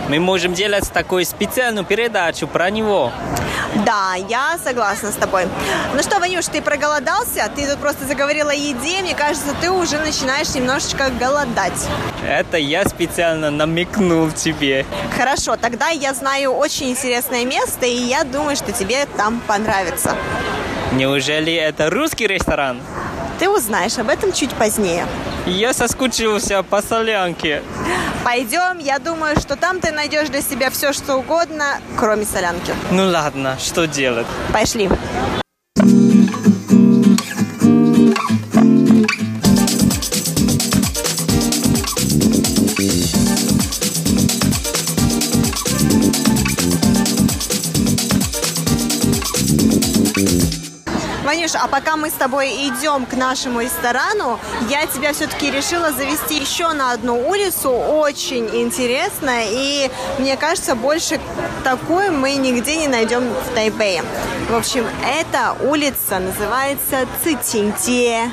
[0.08, 3.12] Мы можем делать такую специальную передачу про него.
[3.86, 5.48] Да, я согласна с тобой.
[5.94, 7.50] Ну что, Ванюш, ты проголодался?
[7.56, 9.02] Ты тут просто заговорила о еде.
[9.02, 11.88] Мне кажется, ты уже начинаешь немножечко голодать.
[12.28, 14.86] Это я специально намекнул тебе.
[15.16, 20.16] Хорошо, тогда я знаю очень интересное место, и я думаю, что тебе там понравится.
[20.94, 22.80] Неужели это русский ресторан?
[23.40, 25.06] Ты узнаешь об этом чуть позднее.
[25.46, 27.62] Я соскучился по солянке.
[28.24, 32.74] Пойдем, я думаю, что там ты найдешь для себя все, что угодно, кроме солянки.
[32.92, 34.28] Ну ладно, что делать?
[34.52, 34.90] Пошли.
[51.78, 56.92] Пока мы с тобой идем к нашему ресторану, я тебя все-таки решила завести еще на
[56.92, 61.20] одну улицу, очень интересно, и мне кажется, больше
[61.64, 64.04] такой мы нигде не найдем в Тайбэе.
[64.50, 68.32] В общем, эта улица называется Цитинте.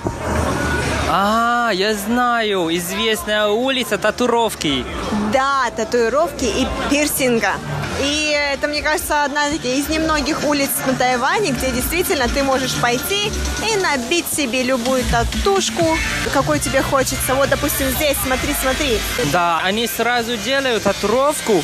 [1.11, 4.87] А, я знаю, известная улица татуировки.
[5.35, 7.52] Да, татуировки и пирсинга.
[8.00, 13.30] И это, мне кажется, одна из немногих улиц на Тайване, где действительно ты можешь пойти
[13.68, 15.96] и набить себе любую татушку,
[16.33, 17.35] какой тебе хочется.
[17.35, 18.98] Вот, допустим, здесь, смотри, смотри.
[19.33, 21.62] Да, они сразу делают татуировку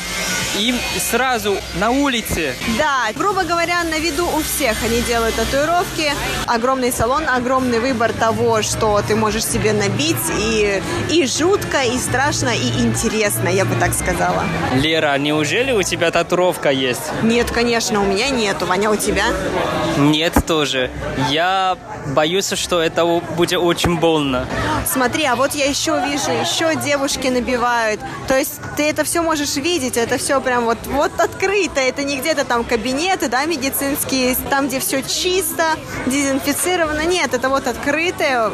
[0.59, 2.55] и сразу на улице.
[2.79, 6.13] Да, грубо говоря, на виду у всех они делают татуировки.
[6.47, 10.17] Огромный салон, огромный выбор того, что ты можешь себе набить.
[10.39, 14.45] И, и жутко, и страшно, и интересно, я бы так сказала.
[14.75, 17.13] Лера, неужели у тебя татуировка есть?
[17.23, 18.67] Нет, конечно, у меня нету.
[18.67, 19.27] Ваня, у тебя?
[19.97, 20.91] Нет тоже.
[21.31, 21.77] Я
[22.09, 24.47] боюсь, что это будет очень больно.
[24.87, 28.01] Смотри, а вот я еще вижу, еще девушки набивают.
[28.27, 31.81] То есть ты это все можешь видеть, это все прям вот, вот открыто.
[31.81, 35.77] Это не где-то там кабинеты, да, медицинские, там, где все чисто,
[36.07, 37.05] дезинфицировано.
[37.05, 38.51] Нет, это вот открытое,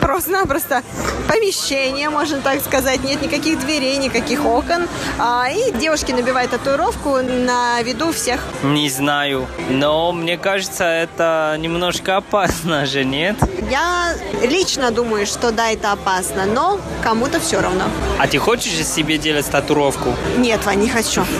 [0.00, 0.82] просто-напросто
[1.28, 3.02] помещение, можно так сказать.
[3.04, 4.88] Нет никаких дверей, никаких окон.
[5.18, 8.40] А, и девушки набивают татуировку на виду всех.
[8.62, 13.36] Не знаю, но мне кажется, это немножко опасно же, нет?
[13.70, 17.84] Я лично думаю, что да, это опасно, но кому-то все равно.
[18.18, 20.14] А ты хочешь себе делать татуировку?
[20.38, 21.24] Нет, Вань, не хочу.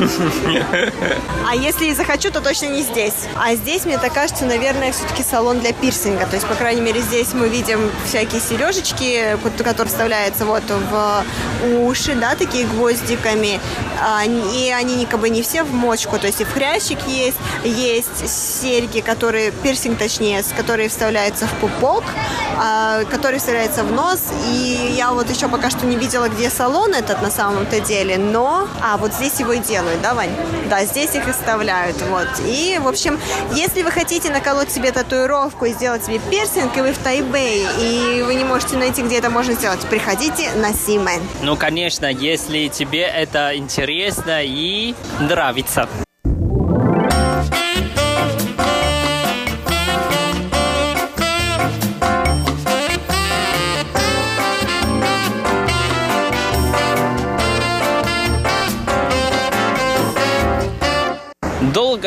[1.49, 3.15] А если и захочу, то точно не здесь.
[3.37, 6.27] А здесь, мне так кажется, наверное, все-таки салон для пирсинга.
[6.27, 11.25] То есть, по крайней мере, здесь мы видим всякие сережечки, которые вставляются вот в
[11.87, 13.61] уши, да, такие гвоздиками.
[14.01, 16.19] А, и они как бы не все в мочку.
[16.19, 22.05] То есть и в хрящик есть, есть серьги, которые, пирсинг точнее, которые вставляются в пупок,
[22.57, 24.21] а, который вставляется в нос.
[24.53, 28.69] И я вот еще пока что не видела, где салон этот на самом-то деле, но...
[28.83, 30.35] А, вот здесь его и делают, да, Вань?
[30.69, 32.29] Да, здесь их и вставляют, вот.
[32.47, 33.19] И, в общем,
[33.53, 38.23] если вы хотите наколоть себе татуировку и сделать себе пирсинг, и вы в Тайбэе, и
[38.23, 41.21] вы не можете найти, где это можно сделать, приходите на Симен.
[41.43, 45.89] Ну, конечно, если тебе это интересно и нравится.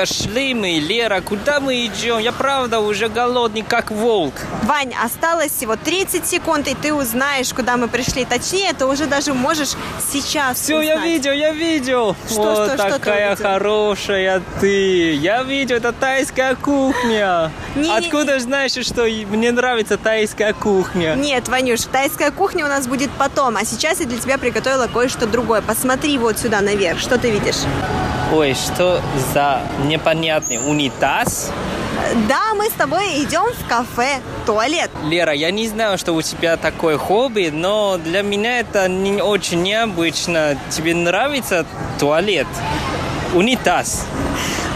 [0.03, 2.17] Долго шли мы, Лера, куда мы идем?
[2.17, 4.33] Я правда уже голодный, как волк.
[4.63, 8.25] Вань, осталось всего 30 секунд, и ты узнаешь, куда мы пришли.
[8.25, 9.75] Точнее, ты уже даже можешь
[10.11, 10.87] сейчас Все, узнать.
[10.87, 12.15] я видел, я видел.
[12.29, 13.49] Что, вот что, что ты такая увидел?
[13.49, 15.13] хорошая ты.
[15.15, 17.51] Я видел, это тайская кухня.
[17.75, 21.15] Не- Откуда знаешь, что мне нравится тайская кухня?
[21.15, 25.27] Нет, Ванюш, тайская кухня у нас будет потом, а сейчас я для тебя приготовила кое-что
[25.27, 25.61] другое.
[25.61, 27.61] Посмотри вот сюда наверх, что ты видишь?
[28.33, 28.99] Ой, что
[29.31, 31.51] за непонятный унитаз?
[32.27, 34.89] Да, мы с тобой идем в кафе, туалет.
[35.03, 39.61] Лера, я не знаю, что у тебя такое хобби, но для меня это не очень
[39.61, 40.57] необычно.
[40.71, 41.67] Тебе нравится
[41.99, 42.47] туалет?
[43.35, 44.07] Унитаз.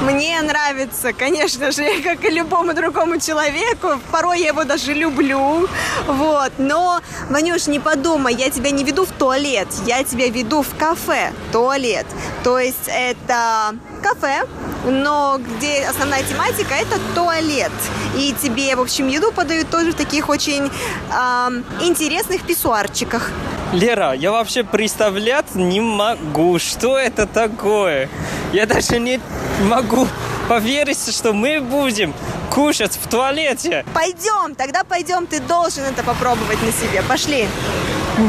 [0.01, 3.99] Мне нравится, конечно же, как и любому другому человеку.
[4.11, 5.67] Порой я его даже люблю.
[6.05, 6.51] Вот.
[6.59, 9.67] Но, Ванюш, не подумай, я тебя не веду в туалет.
[9.85, 12.05] Я тебя веду в кафе, туалет.
[12.43, 14.47] То есть это кафе,
[14.85, 17.71] но где основная тематика это туалет.
[18.15, 20.69] И тебе, в общем, еду подают тоже в таких очень
[21.11, 23.31] ам, интересных писсуарчиках.
[23.73, 28.09] Лера, я вообще представлять не могу, что это такое.
[28.53, 29.19] Я даже не
[29.63, 30.07] могу
[30.47, 32.13] поверить, что мы будем
[32.49, 33.85] кушать в туалете.
[33.93, 37.03] Пойдем, тогда пойдем, ты должен это попробовать на себе.
[37.03, 37.47] Пошли.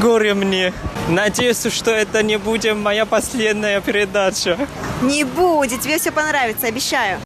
[0.03, 0.73] Горе мне.
[1.09, 4.59] Надеюсь, что это не будет моя последняя передача.
[5.03, 7.21] Не будет, тебе все понравится, обещаю.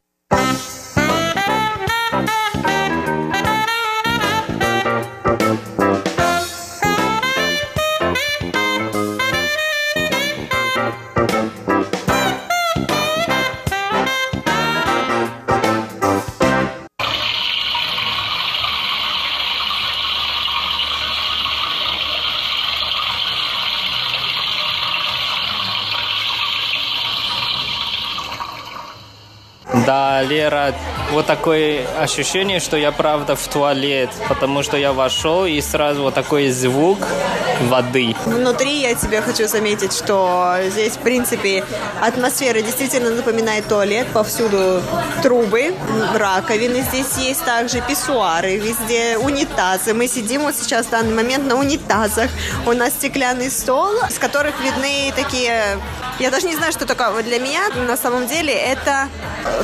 [30.23, 30.75] Да, Лера,
[31.13, 36.15] вот такое ощущение, что я правда в туалет, потому что я вошел и сразу вот
[36.15, 36.99] такой звук
[37.63, 38.17] воды.
[38.25, 41.65] Внутри я тебе хочу заметить, что здесь, в принципе,
[42.01, 44.07] атмосфера действительно напоминает туалет.
[44.13, 44.83] Повсюду
[45.23, 45.75] трубы,
[46.15, 49.95] раковины здесь есть, также писсуары, везде унитазы.
[49.95, 52.31] Мы сидим вот сейчас в данный момент на унитазах.
[52.67, 55.79] У нас стеклянный стол, с которых видны такие...
[56.19, 57.23] Я даже не знаю, что такое.
[57.23, 59.09] Для меня на самом деле это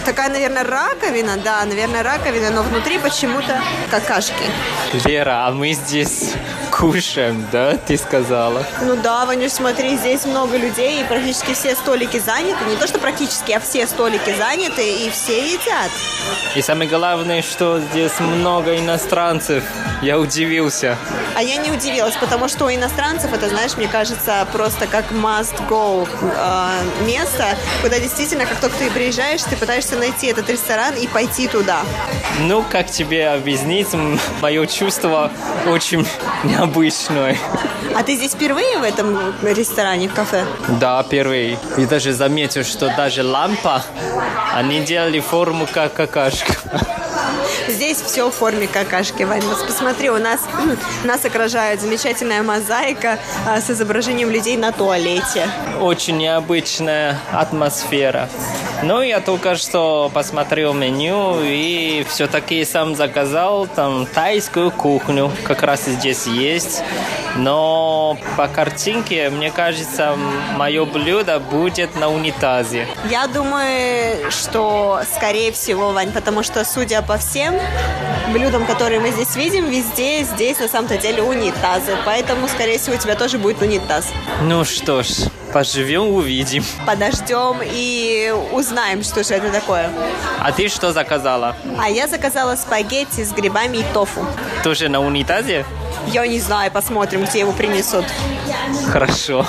[0.04, 1.37] такая, наверное, раковина.
[1.44, 3.60] Да, наверное, раковина, но внутри почему-то
[3.90, 4.44] какашки.
[5.04, 6.34] Лера, а мы здесь
[6.78, 8.64] кушаем, да, ты сказала?
[8.82, 12.64] Ну да, Ванюш, смотри, здесь много людей, и практически все столики заняты.
[12.66, 15.90] Не то, что практически, а все столики заняты, и все едят.
[16.54, 19.64] И самое главное, что здесь много иностранцев.
[20.02, 20.96] Я удивился.
[21.34, 26.08] А я не удивилась, потому что у иностранцев это, знаешь, мне кажется, просто как must-go
[26.20, 31.48] э, место, куда действительно, как только ты приезжаешь, ты пытаешься найти этот ресторан и пойти
[31.48, 31.80] туда.
[32.40, 33.88] Ну, как тебе объяснить,
[34.40, 35.32] мое чувство
[35.66, 36.06] очень
[36.44, 36.67] необычное.
[37.96, 40.44] А ты здесь впервые в этом ресторане, в кафе?
[40.80, 41.58] Да, первый.
[41.76, 43.82] И даже заметил, что даже лампа,
[44.54, 46.54] они делали форму как какашка.
[47.68, 49.42] Здесь все в форме какашки, Вань.
[49.42, 50.40] Вот посмотри, у нас
[51.04, 55.48] нас окружает замечательная мозаика а, с изображением людей на туалете.
[55.80, 58.28] Очень необычная атмосфера.
[58.82, 65.32] Ну, я только что посмотрел меню и все-таки сам заказал там тайскую кухню.
[65.44, 66.82] Как раз здесь есть.
[67.36, 70.16] Но по картинке, мне кажется,
[70.56, 72.86] мое блюдо будет на унитазе.
[73.10, 77.54] Я думаю, что скорее всего, Вань, потому что, судя по всем
[78.32, 81.96] блюдам, которые мы здесь видим, везде здесь на самом-то деле унитазы.
[82.06, 84.06] Поэтому, скорее всего, у тебя тоже будет унитаз.
[84.42, 85.08] Ну что ж,
[85.52, 86.64] поживем, увидим.
[86.86, 89.90] Подождем и узнаем, что же это такое.
[90.40, 91.56] А ты что заказала?
[91.78, 94.24] А я заказала спагетти с грибами и тофу.
[94.62, 95.64] Тоже на унитазе?
[96.06, 98.04] Я не знаю, посмотрим, где его принесут.
[98.92, 99.46] Хорошо.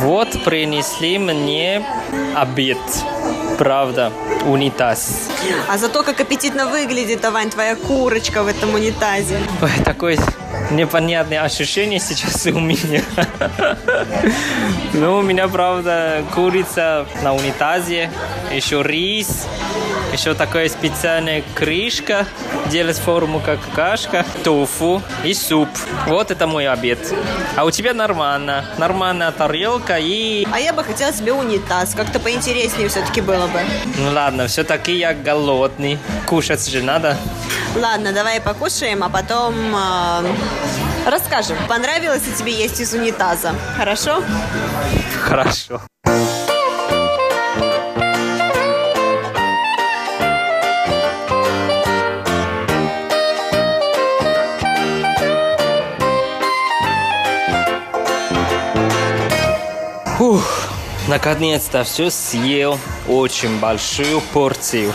[0.00, 1.84] Вот принесли мне
[2.36, 2.78] обед.
[3.58, 4.12] Правда,
[4.46, 5.28] унитаз.
[5.68, 9.38] А зато как аппетитно выглядит, Вань, твоя курочка в этом унитазе.
[9.62, 10.18] Ой, такое
[10.70, 13.02] непонятное ощущение сейчас у меня.
[15.04, 18.10] Ну, у меня, правда, курица на унитазе,
[18.50, 19.46] еще рис,
[20.14, 22.26] Еще такая специальная крышка,
[22.70, 25.68] делать форму как кашка, тофу и суп.
[26.06, 27.12] Вот это мой обед.
[27.54, 28.64] А у тебя нормально.
[28.78, 30.46] Нормальная тарелка и...
[30.50, 31.94] А я бы хотела себе унитаз.
[31.94, 33.60] Как-то поинтереснее все-таки было бы.
[33.98, 35.98] Ну ладно, все-таки я голодный.
[36.26, 37.18] Кушать же надо.
[37.76, 40.36] Ладно, давай покушаем, а потом э,
[41.06, 43.52] расскажем, понравилось ли тебе есть из унитаза.
[43.76, 44.22] Хорошо?
[45.20, 45.80] Хорошо.
[60.16, 60.68] Фух,
[61.08, 62.78] наконец-то все съел.
[63.08, 64.92] Очень большую порцию.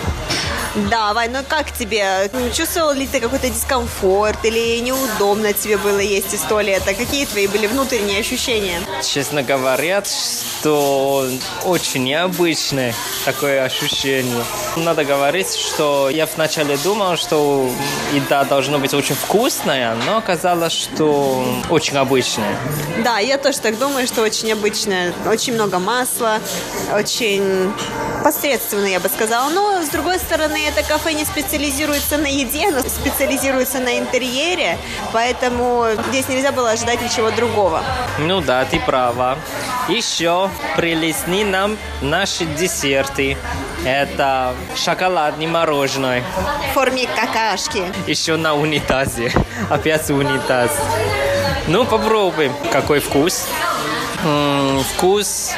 [0.75, 2.29] Да, Вань, ну как тебе?
[2.53, 6.93] Чувствовал ли ты какой-то дискомфорт или неудобно тебе было есть из туалета?
[6.93, 8.79] Какие твои были внутренние ощущения?
[9.03, 10.07] Честно говорят,
[10.59, 11.25] что
[11.65, 12.93] очень необычное
[13.23, 14.43] такое ощущение.
[14.75, 17.69] Надо говорить, что я вначале думал, что
[18.13, 22.57] еда должна быть очень вкусная, но оказалось, что очень обычная.
[23.03, 25.13] Да, я тоже так думаю, что очень обычная.
[25.25, 26.39] Очень много масла,
[26.93, 27.71] очень
[28.23, 29.49] посредственно, я бы сказала.
[29.49, 34.77] Но, с другой стороны, это кафе не специализируется на еде, но специализируется на интерьере,
[35.13, 37.81] поэтому здесь нельзя было ожидать ничего другого.
[38.17, 39.37] Ну да, ты права.
[39.87, 43.37] Еще прилесни нам наши десерты.
[43.85, 46.23] Это шоколадный мороженое.
[46.69, 47.83] В форме какашки.
[48.07, 49.31] Еще на унитазе.
[49.69, 50.71] Опять унитаз.
[51.67, 52.53] Ну, попробуем.
[52.71, 53.47] Какой вкус?
[54.23, 55.53] М-м, вкус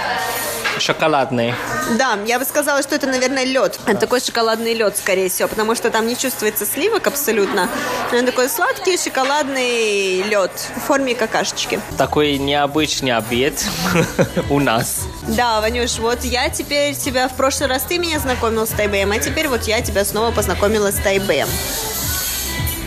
[0.82, 1.54] шоколадный.
[1.98, 3.80] Да, я бы сказала, что это, наверное, лед.
[3.86, 7.70] Это такой шоколадный лед, скорее всего, потому что там не чувствуется сливок абсолютно.
[8.12, 11.80] Он такой сладкий шоколадный лед в форме какашечки.
[11.98, 13.64] Такой необычный обед
[14.50, 15.08] у нас.
[15.28, 19.20] Да, Ванюш, вот я теперь тебя в прошлый раз ты меня знакомил с Тайбэем, а
[19.20, 21.48] теперь вот я тебя снова познакомила с Тайбэем.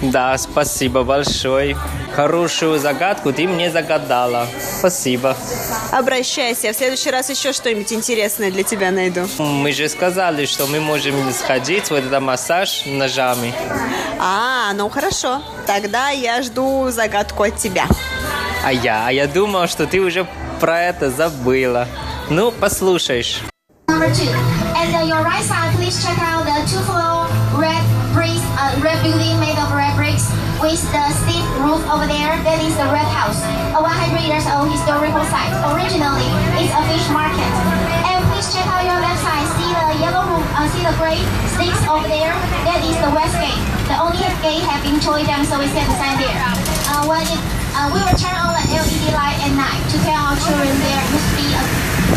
[0.02, 1.76] Да, спасибо большое.
[2.14, 4.46] Хорошую загадку ты мне загадала.
[4.78, 5.36] Спасибо.
[5.90, 9.26] Обращайся, в следующий раз еще что-нибудь интересное для тебя найду.
[9.38, 13.52] Мы же сказали, что мы можем сходить в этот массаж ножами.
[14.20, 15.42] А, ну хорошо.
[15.66, 17.86] Тогда я жду загадку от тебя.
[18.64, 20.26] А я, а я думал, что ты уже
[20.60, 21.88] про это забыла.
[22.30, 23.40] Ну, послушаешь.
[23.88, 24.30] Number two.
[24.76, 27.26] And on your right side, please check out the two-floor
[27.60, 27.82] red
[28.14, 29.43] bricks, uh, red building
[30.64, 32.40] with the steep roof over there.
[32.40, 33.36] That is the Red House,
[33.76, 35.52] a 100 years old historical site.
[35.76, 36.24] Originally,
[36.56, 37.44] it's a fish market.
[38.08, 39.44] And please check out your left side.
[39.60, 41.20] See the yellow roof, uh, see the gray
[41.52, 42.32] sticks over there.
[42.64, 43.60] That is the west gate.
[43.92, 46.32] The only gate have been torn down, so we set the sign there.
[46.88, 47.40] Uh, when it,
[47.76, 51.04] uh, we will turn on the LED light at night to tell our children there
[51.12, 51.60] must be a,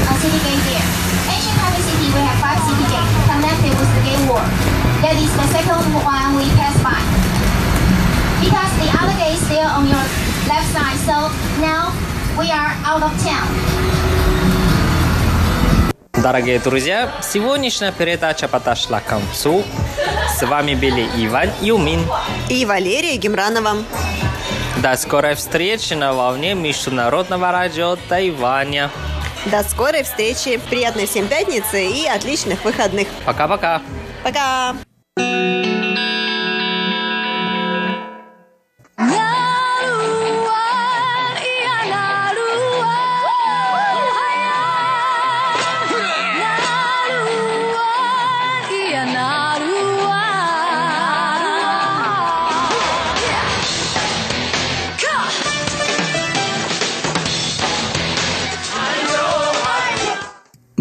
[0.07, 0.87] a city gate there.
[1.35, 4.47] Ancient Taipei City, we have five city gates connected with the gate wall.
[5.03, 7.46] That is the second one we pass by.
[8.39, 10.05] Because the other gate is still on your
[10.47, 11.91] left side, so now
[12.37, 13.47] we are out of town.
[16.13, 19.63] Дорогие друзья, сегодняшняя передача подошла к концу.
[20.35, 22.05] С вами были Иван Юмин.
[22.49, 23.83] И Валерия Гемранова.
[24.77, 28.91] До скорой встречи на волне Международного радио Тайваня.
[29.45, 33.07] До скорой встречи, приятной всем пятницы и отличных выходных.
[33.25, 33.81] Пока-пока.
[34.23, 34.75] Пока!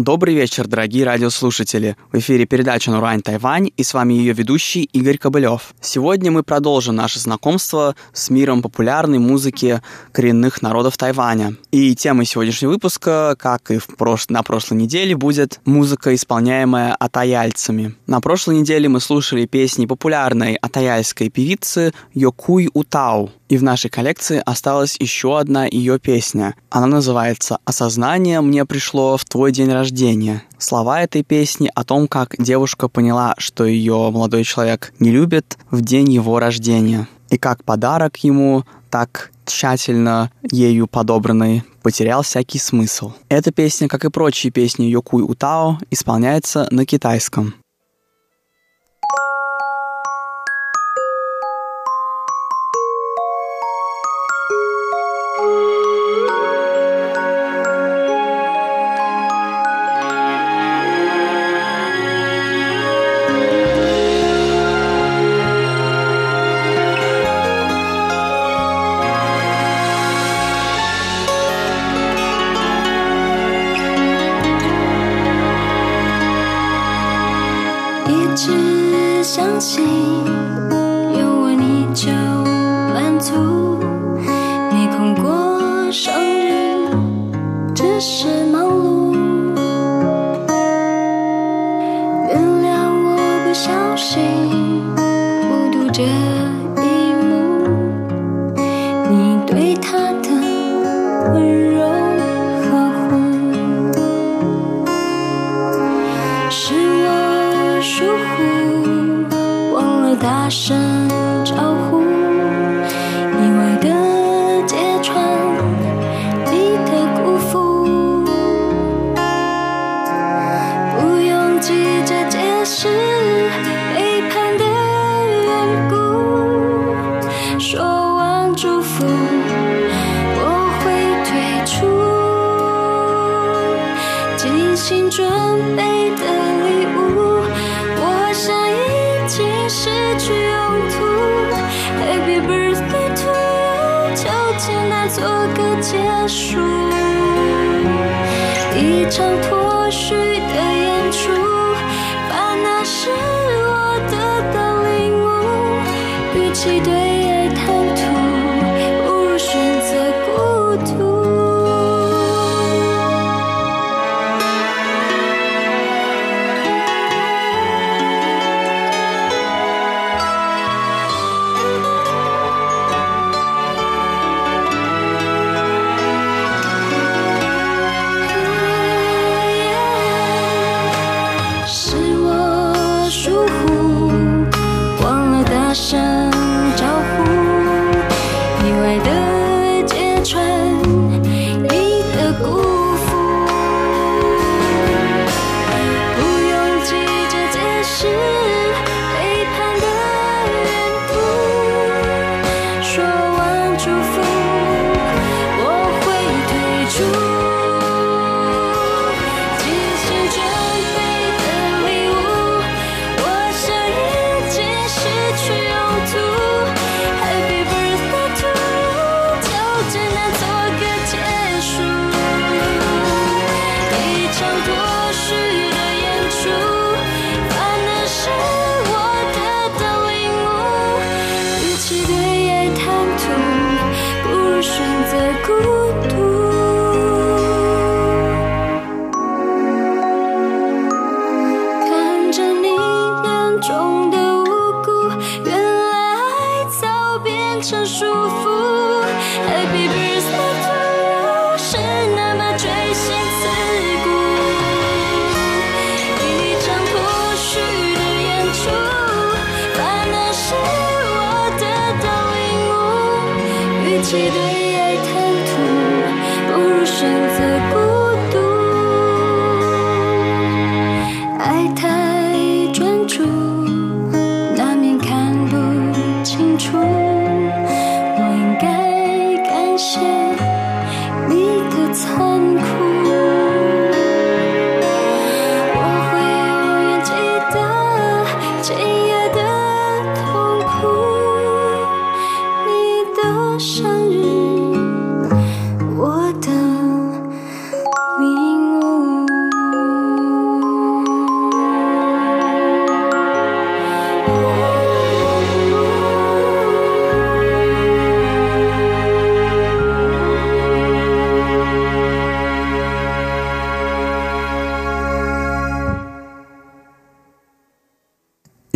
[0.07, 1.97] Добрый вечер, дорогие радиослушатели.
[2.13, 5.73] В эфире передача «Нурань Тайвань» и с вами ее ведущий Игорь Кобылев.
[5.81, 9.81] Сегодня мы продолжим наше знакомство с миром популярной музыки
[10.13, 11.57] коренных народов Тайваня.
[11.71, 14.29] И темой сегодняшнего выпуска, как и в прош...
[14.29, 17.93] на прошлой неделе, будет музыка, исполняемая атаяльцами.
[18.07, 23.31] На прошлой неделе мы слушали песни популярной атаяльской певицы Йокуй Утау.
[23.49, 26.55] И в нашей коллекции осталась еще одна ее песня.
[26.69, 30.43] Она называется «Осознание мне пришло в твой день рождения».
[30.57, 35.81] Слова этой песни о том, как девушка поняла, что ее молодой человек не любит в
[35.81, 37.07] день его рождения.
[37.29, 43.13] И как подарок ему, так тщательно ею подобранный, потерял всякий смысл.
[43.29, 47.55] Эта песня, как и прочие песни Йокуй Утао, исполняется на китайском.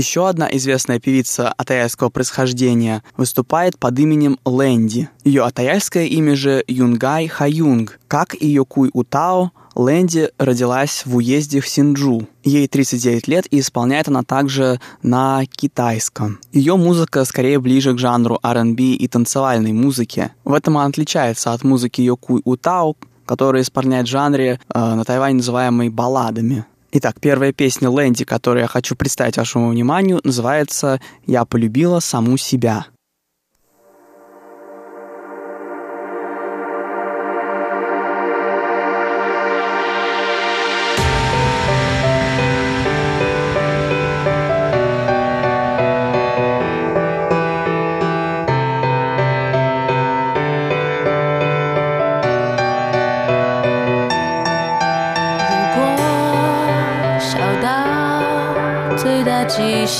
[0.01, 5.09] Еще одна известная певица атаяльского происхождения выступает под именем Лэнди.
[5.23, 11.67] Ее атаяльское имя же Юнгай Хаюнг, как и Йокуй Утао, Лэнди родилась в уезде в
[11.67, 12.27] Синджу.
[12.43, 16.39] Ей 39 лет и исполняет она также на китайском.
[16.51, 20.31] Ее музыка скорее ближе к жанру R&B и танцевальной музыки.
[20.43, 22.95] В этом она отличается от музыки Йокуй Утао,
[23.27, 26.65] которая исполняет в жанре э, на Тайване называемой балладами.
[26.93, 32.87] Итак, первая песня Лэнди, которую я хочу представить вашему вниманию, называется «Я полюбила саму себя».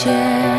[0.03, 0.50] 谢。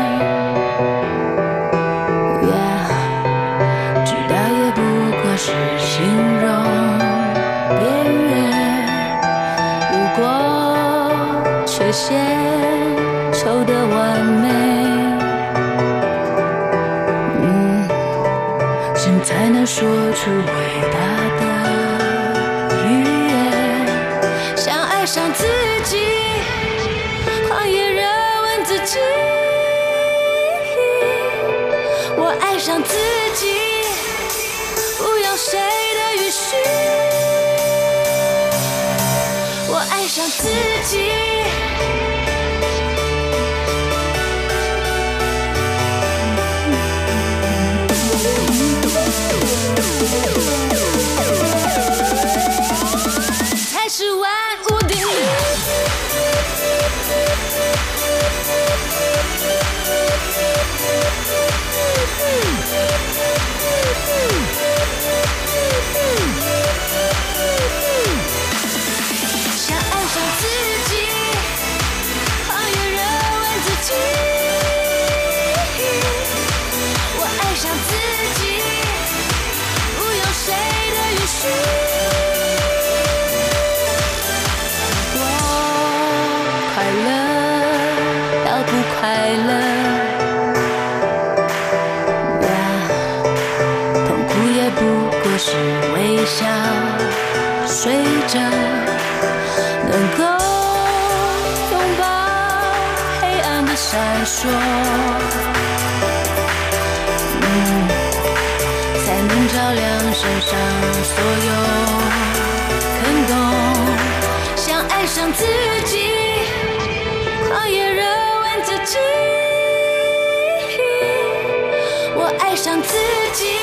[122.39, 122.97] 爱上自
[123.33, 123.53] 己，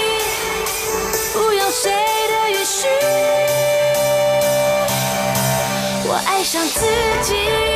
[1.32, 2.86] 不用谁的允许。
[6.06, 6.86] 我爱上自
[7.22, 7.69] 己。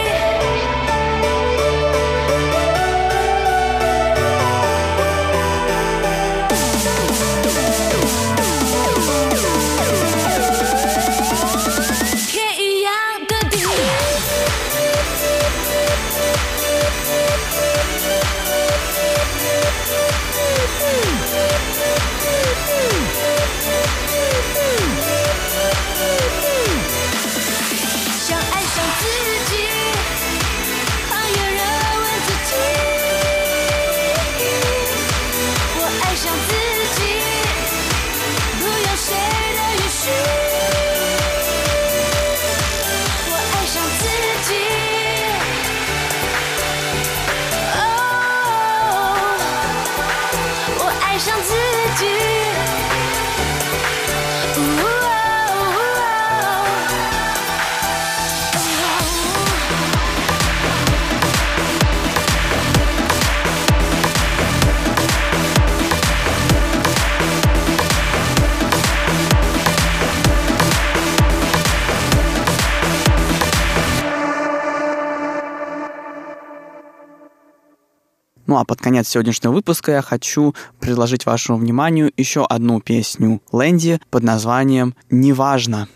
[78.55, 84.01] Ну а под конец сегодняшнего выпуска я хочу предложить вашему вниманию еще одну песню Лэнди
[84.11, 85.89] под названием «Неважно».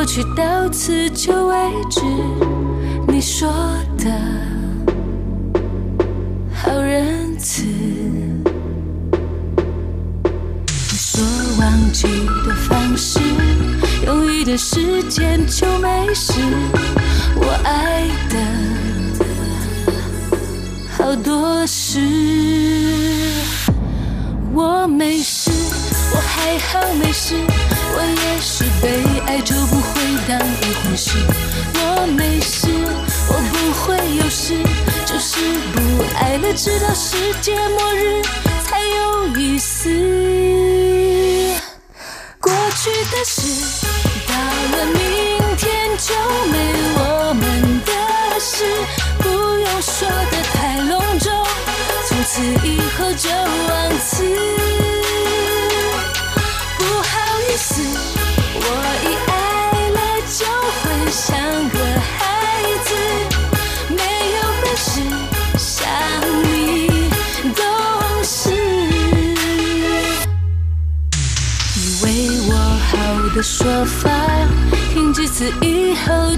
[0.00, 1.56] 过去到此就为
[1.90, 2.00] 止
[3.06, 3.52] 你说
[3.98, 4.10] 的
[6.54, 8.32] 好仁慈你
[10.96, 11.22] 说
[11.58, 12.08] 忘记
[12.46, 13.20] 的方式
[14.06, 16.32] 用一段时间就没事
[17.36, 18.38] 我爱的
[20.96, 22.00] 好多事
[24.54, 25.50] 我没事
[26.14, 27.36] 我还好没事。
[27.92, 31.18] 我也是被爱就不会当一回事。
[31.74, 32.68] 我没事
[33.28, 34.54] 我不会有事
[35.04, 35.38] 就是
[35.72, 38.22] 不爱了直到世界末日。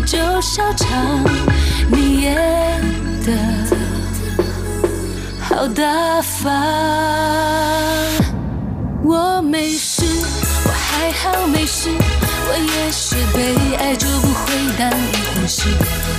[0.06, 1.24] 就笑场
[1.90, 2.34] 你演
[3.24, 3.32] 的
[5.40, 6.52] 好大方
[9.04, 10.04] 我没事
[10.64, 11.88] 我还好没事
[12.48, 15.68] 我也许被爱就不会当一回事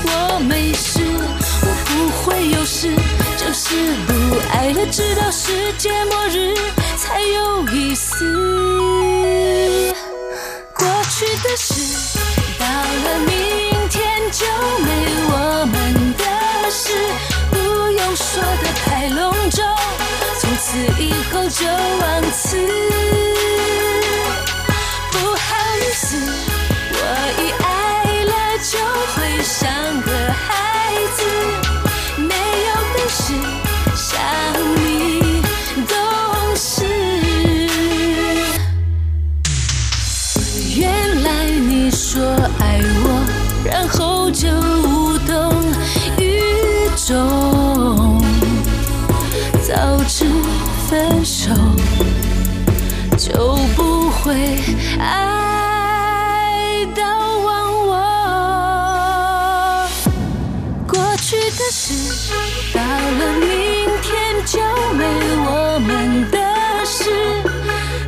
[0.06, 1.01] 我没事
[1.62, 2.89] 我不会有事
[3.38, 3.76] 就是
[4.08, 4.14] 不
[4.51, 6.56] 爱了直到世界末日
[6.97, 8.26] 才有意思
[10.74, 12.43] 过去的事
[22.54, 22.83] see
[65.14, 66.38] 是我们的
[66.86, 67.09] 事。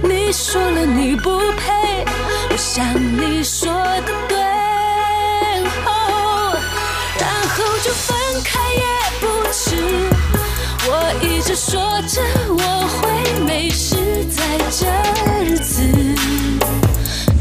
[0.01, 2.05] 你说了你不配，
[2.49, 4.35] 我想你说的对，
[5.85, 5.89] 哦
[7.19, 8.83] 然后就分开也
[9.19, 9.75] 不迟。
[10.87, 10.89] 我
[11.21, 11.73] 一直说
[12.07, 13.01] 着我会
[13.45, 13.95] 没事，
[14.29, 14.37] 在
[14.71, 14.85] 这
[15.43, 15.73] 日子，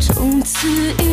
[0.00, 1.03] 从此一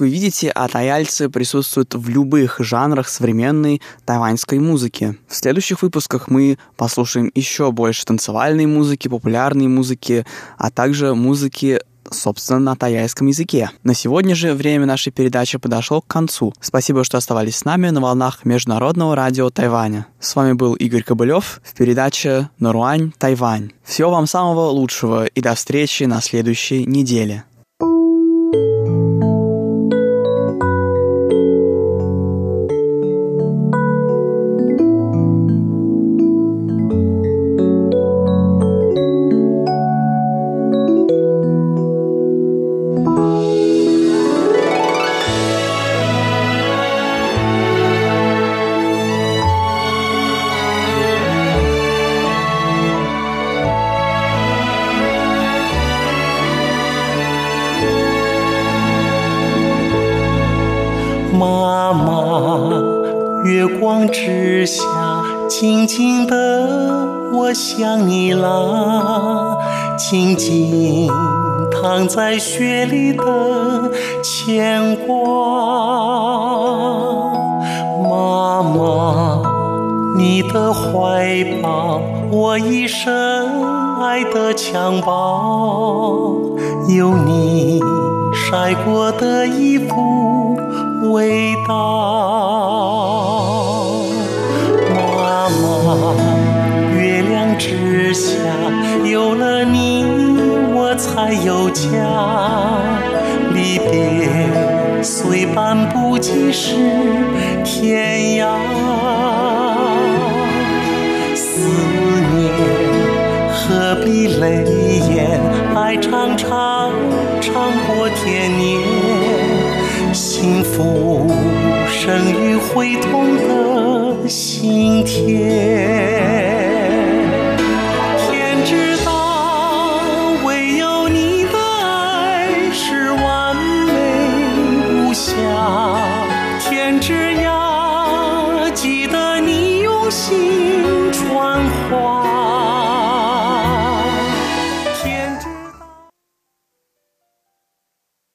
[0.00, 5.18] Вы видите, атаяльцы присутствуют в любых жанрах современной тайваньской музыки.
[5.28, 10.24] В следующих выпусках мы послушаем еще больше танцевальной музыки, популярной музыки,
[10.56, 13.70] а также музыки собственно, на таяйском языке.
[13.84, 16.52] На сегодня же время нашей передачи подошло к концу.
[16.60, 20.06] Спасибо, что оставались с нами на волнах Международного радио Тайваня.
[20.18, 23.72] С вами был Игорь Кобылев в передаче «Наруань, Тайвань».
[23.84, 27.44] Всего вам самого лучшего и до встречи на следующей неделе.“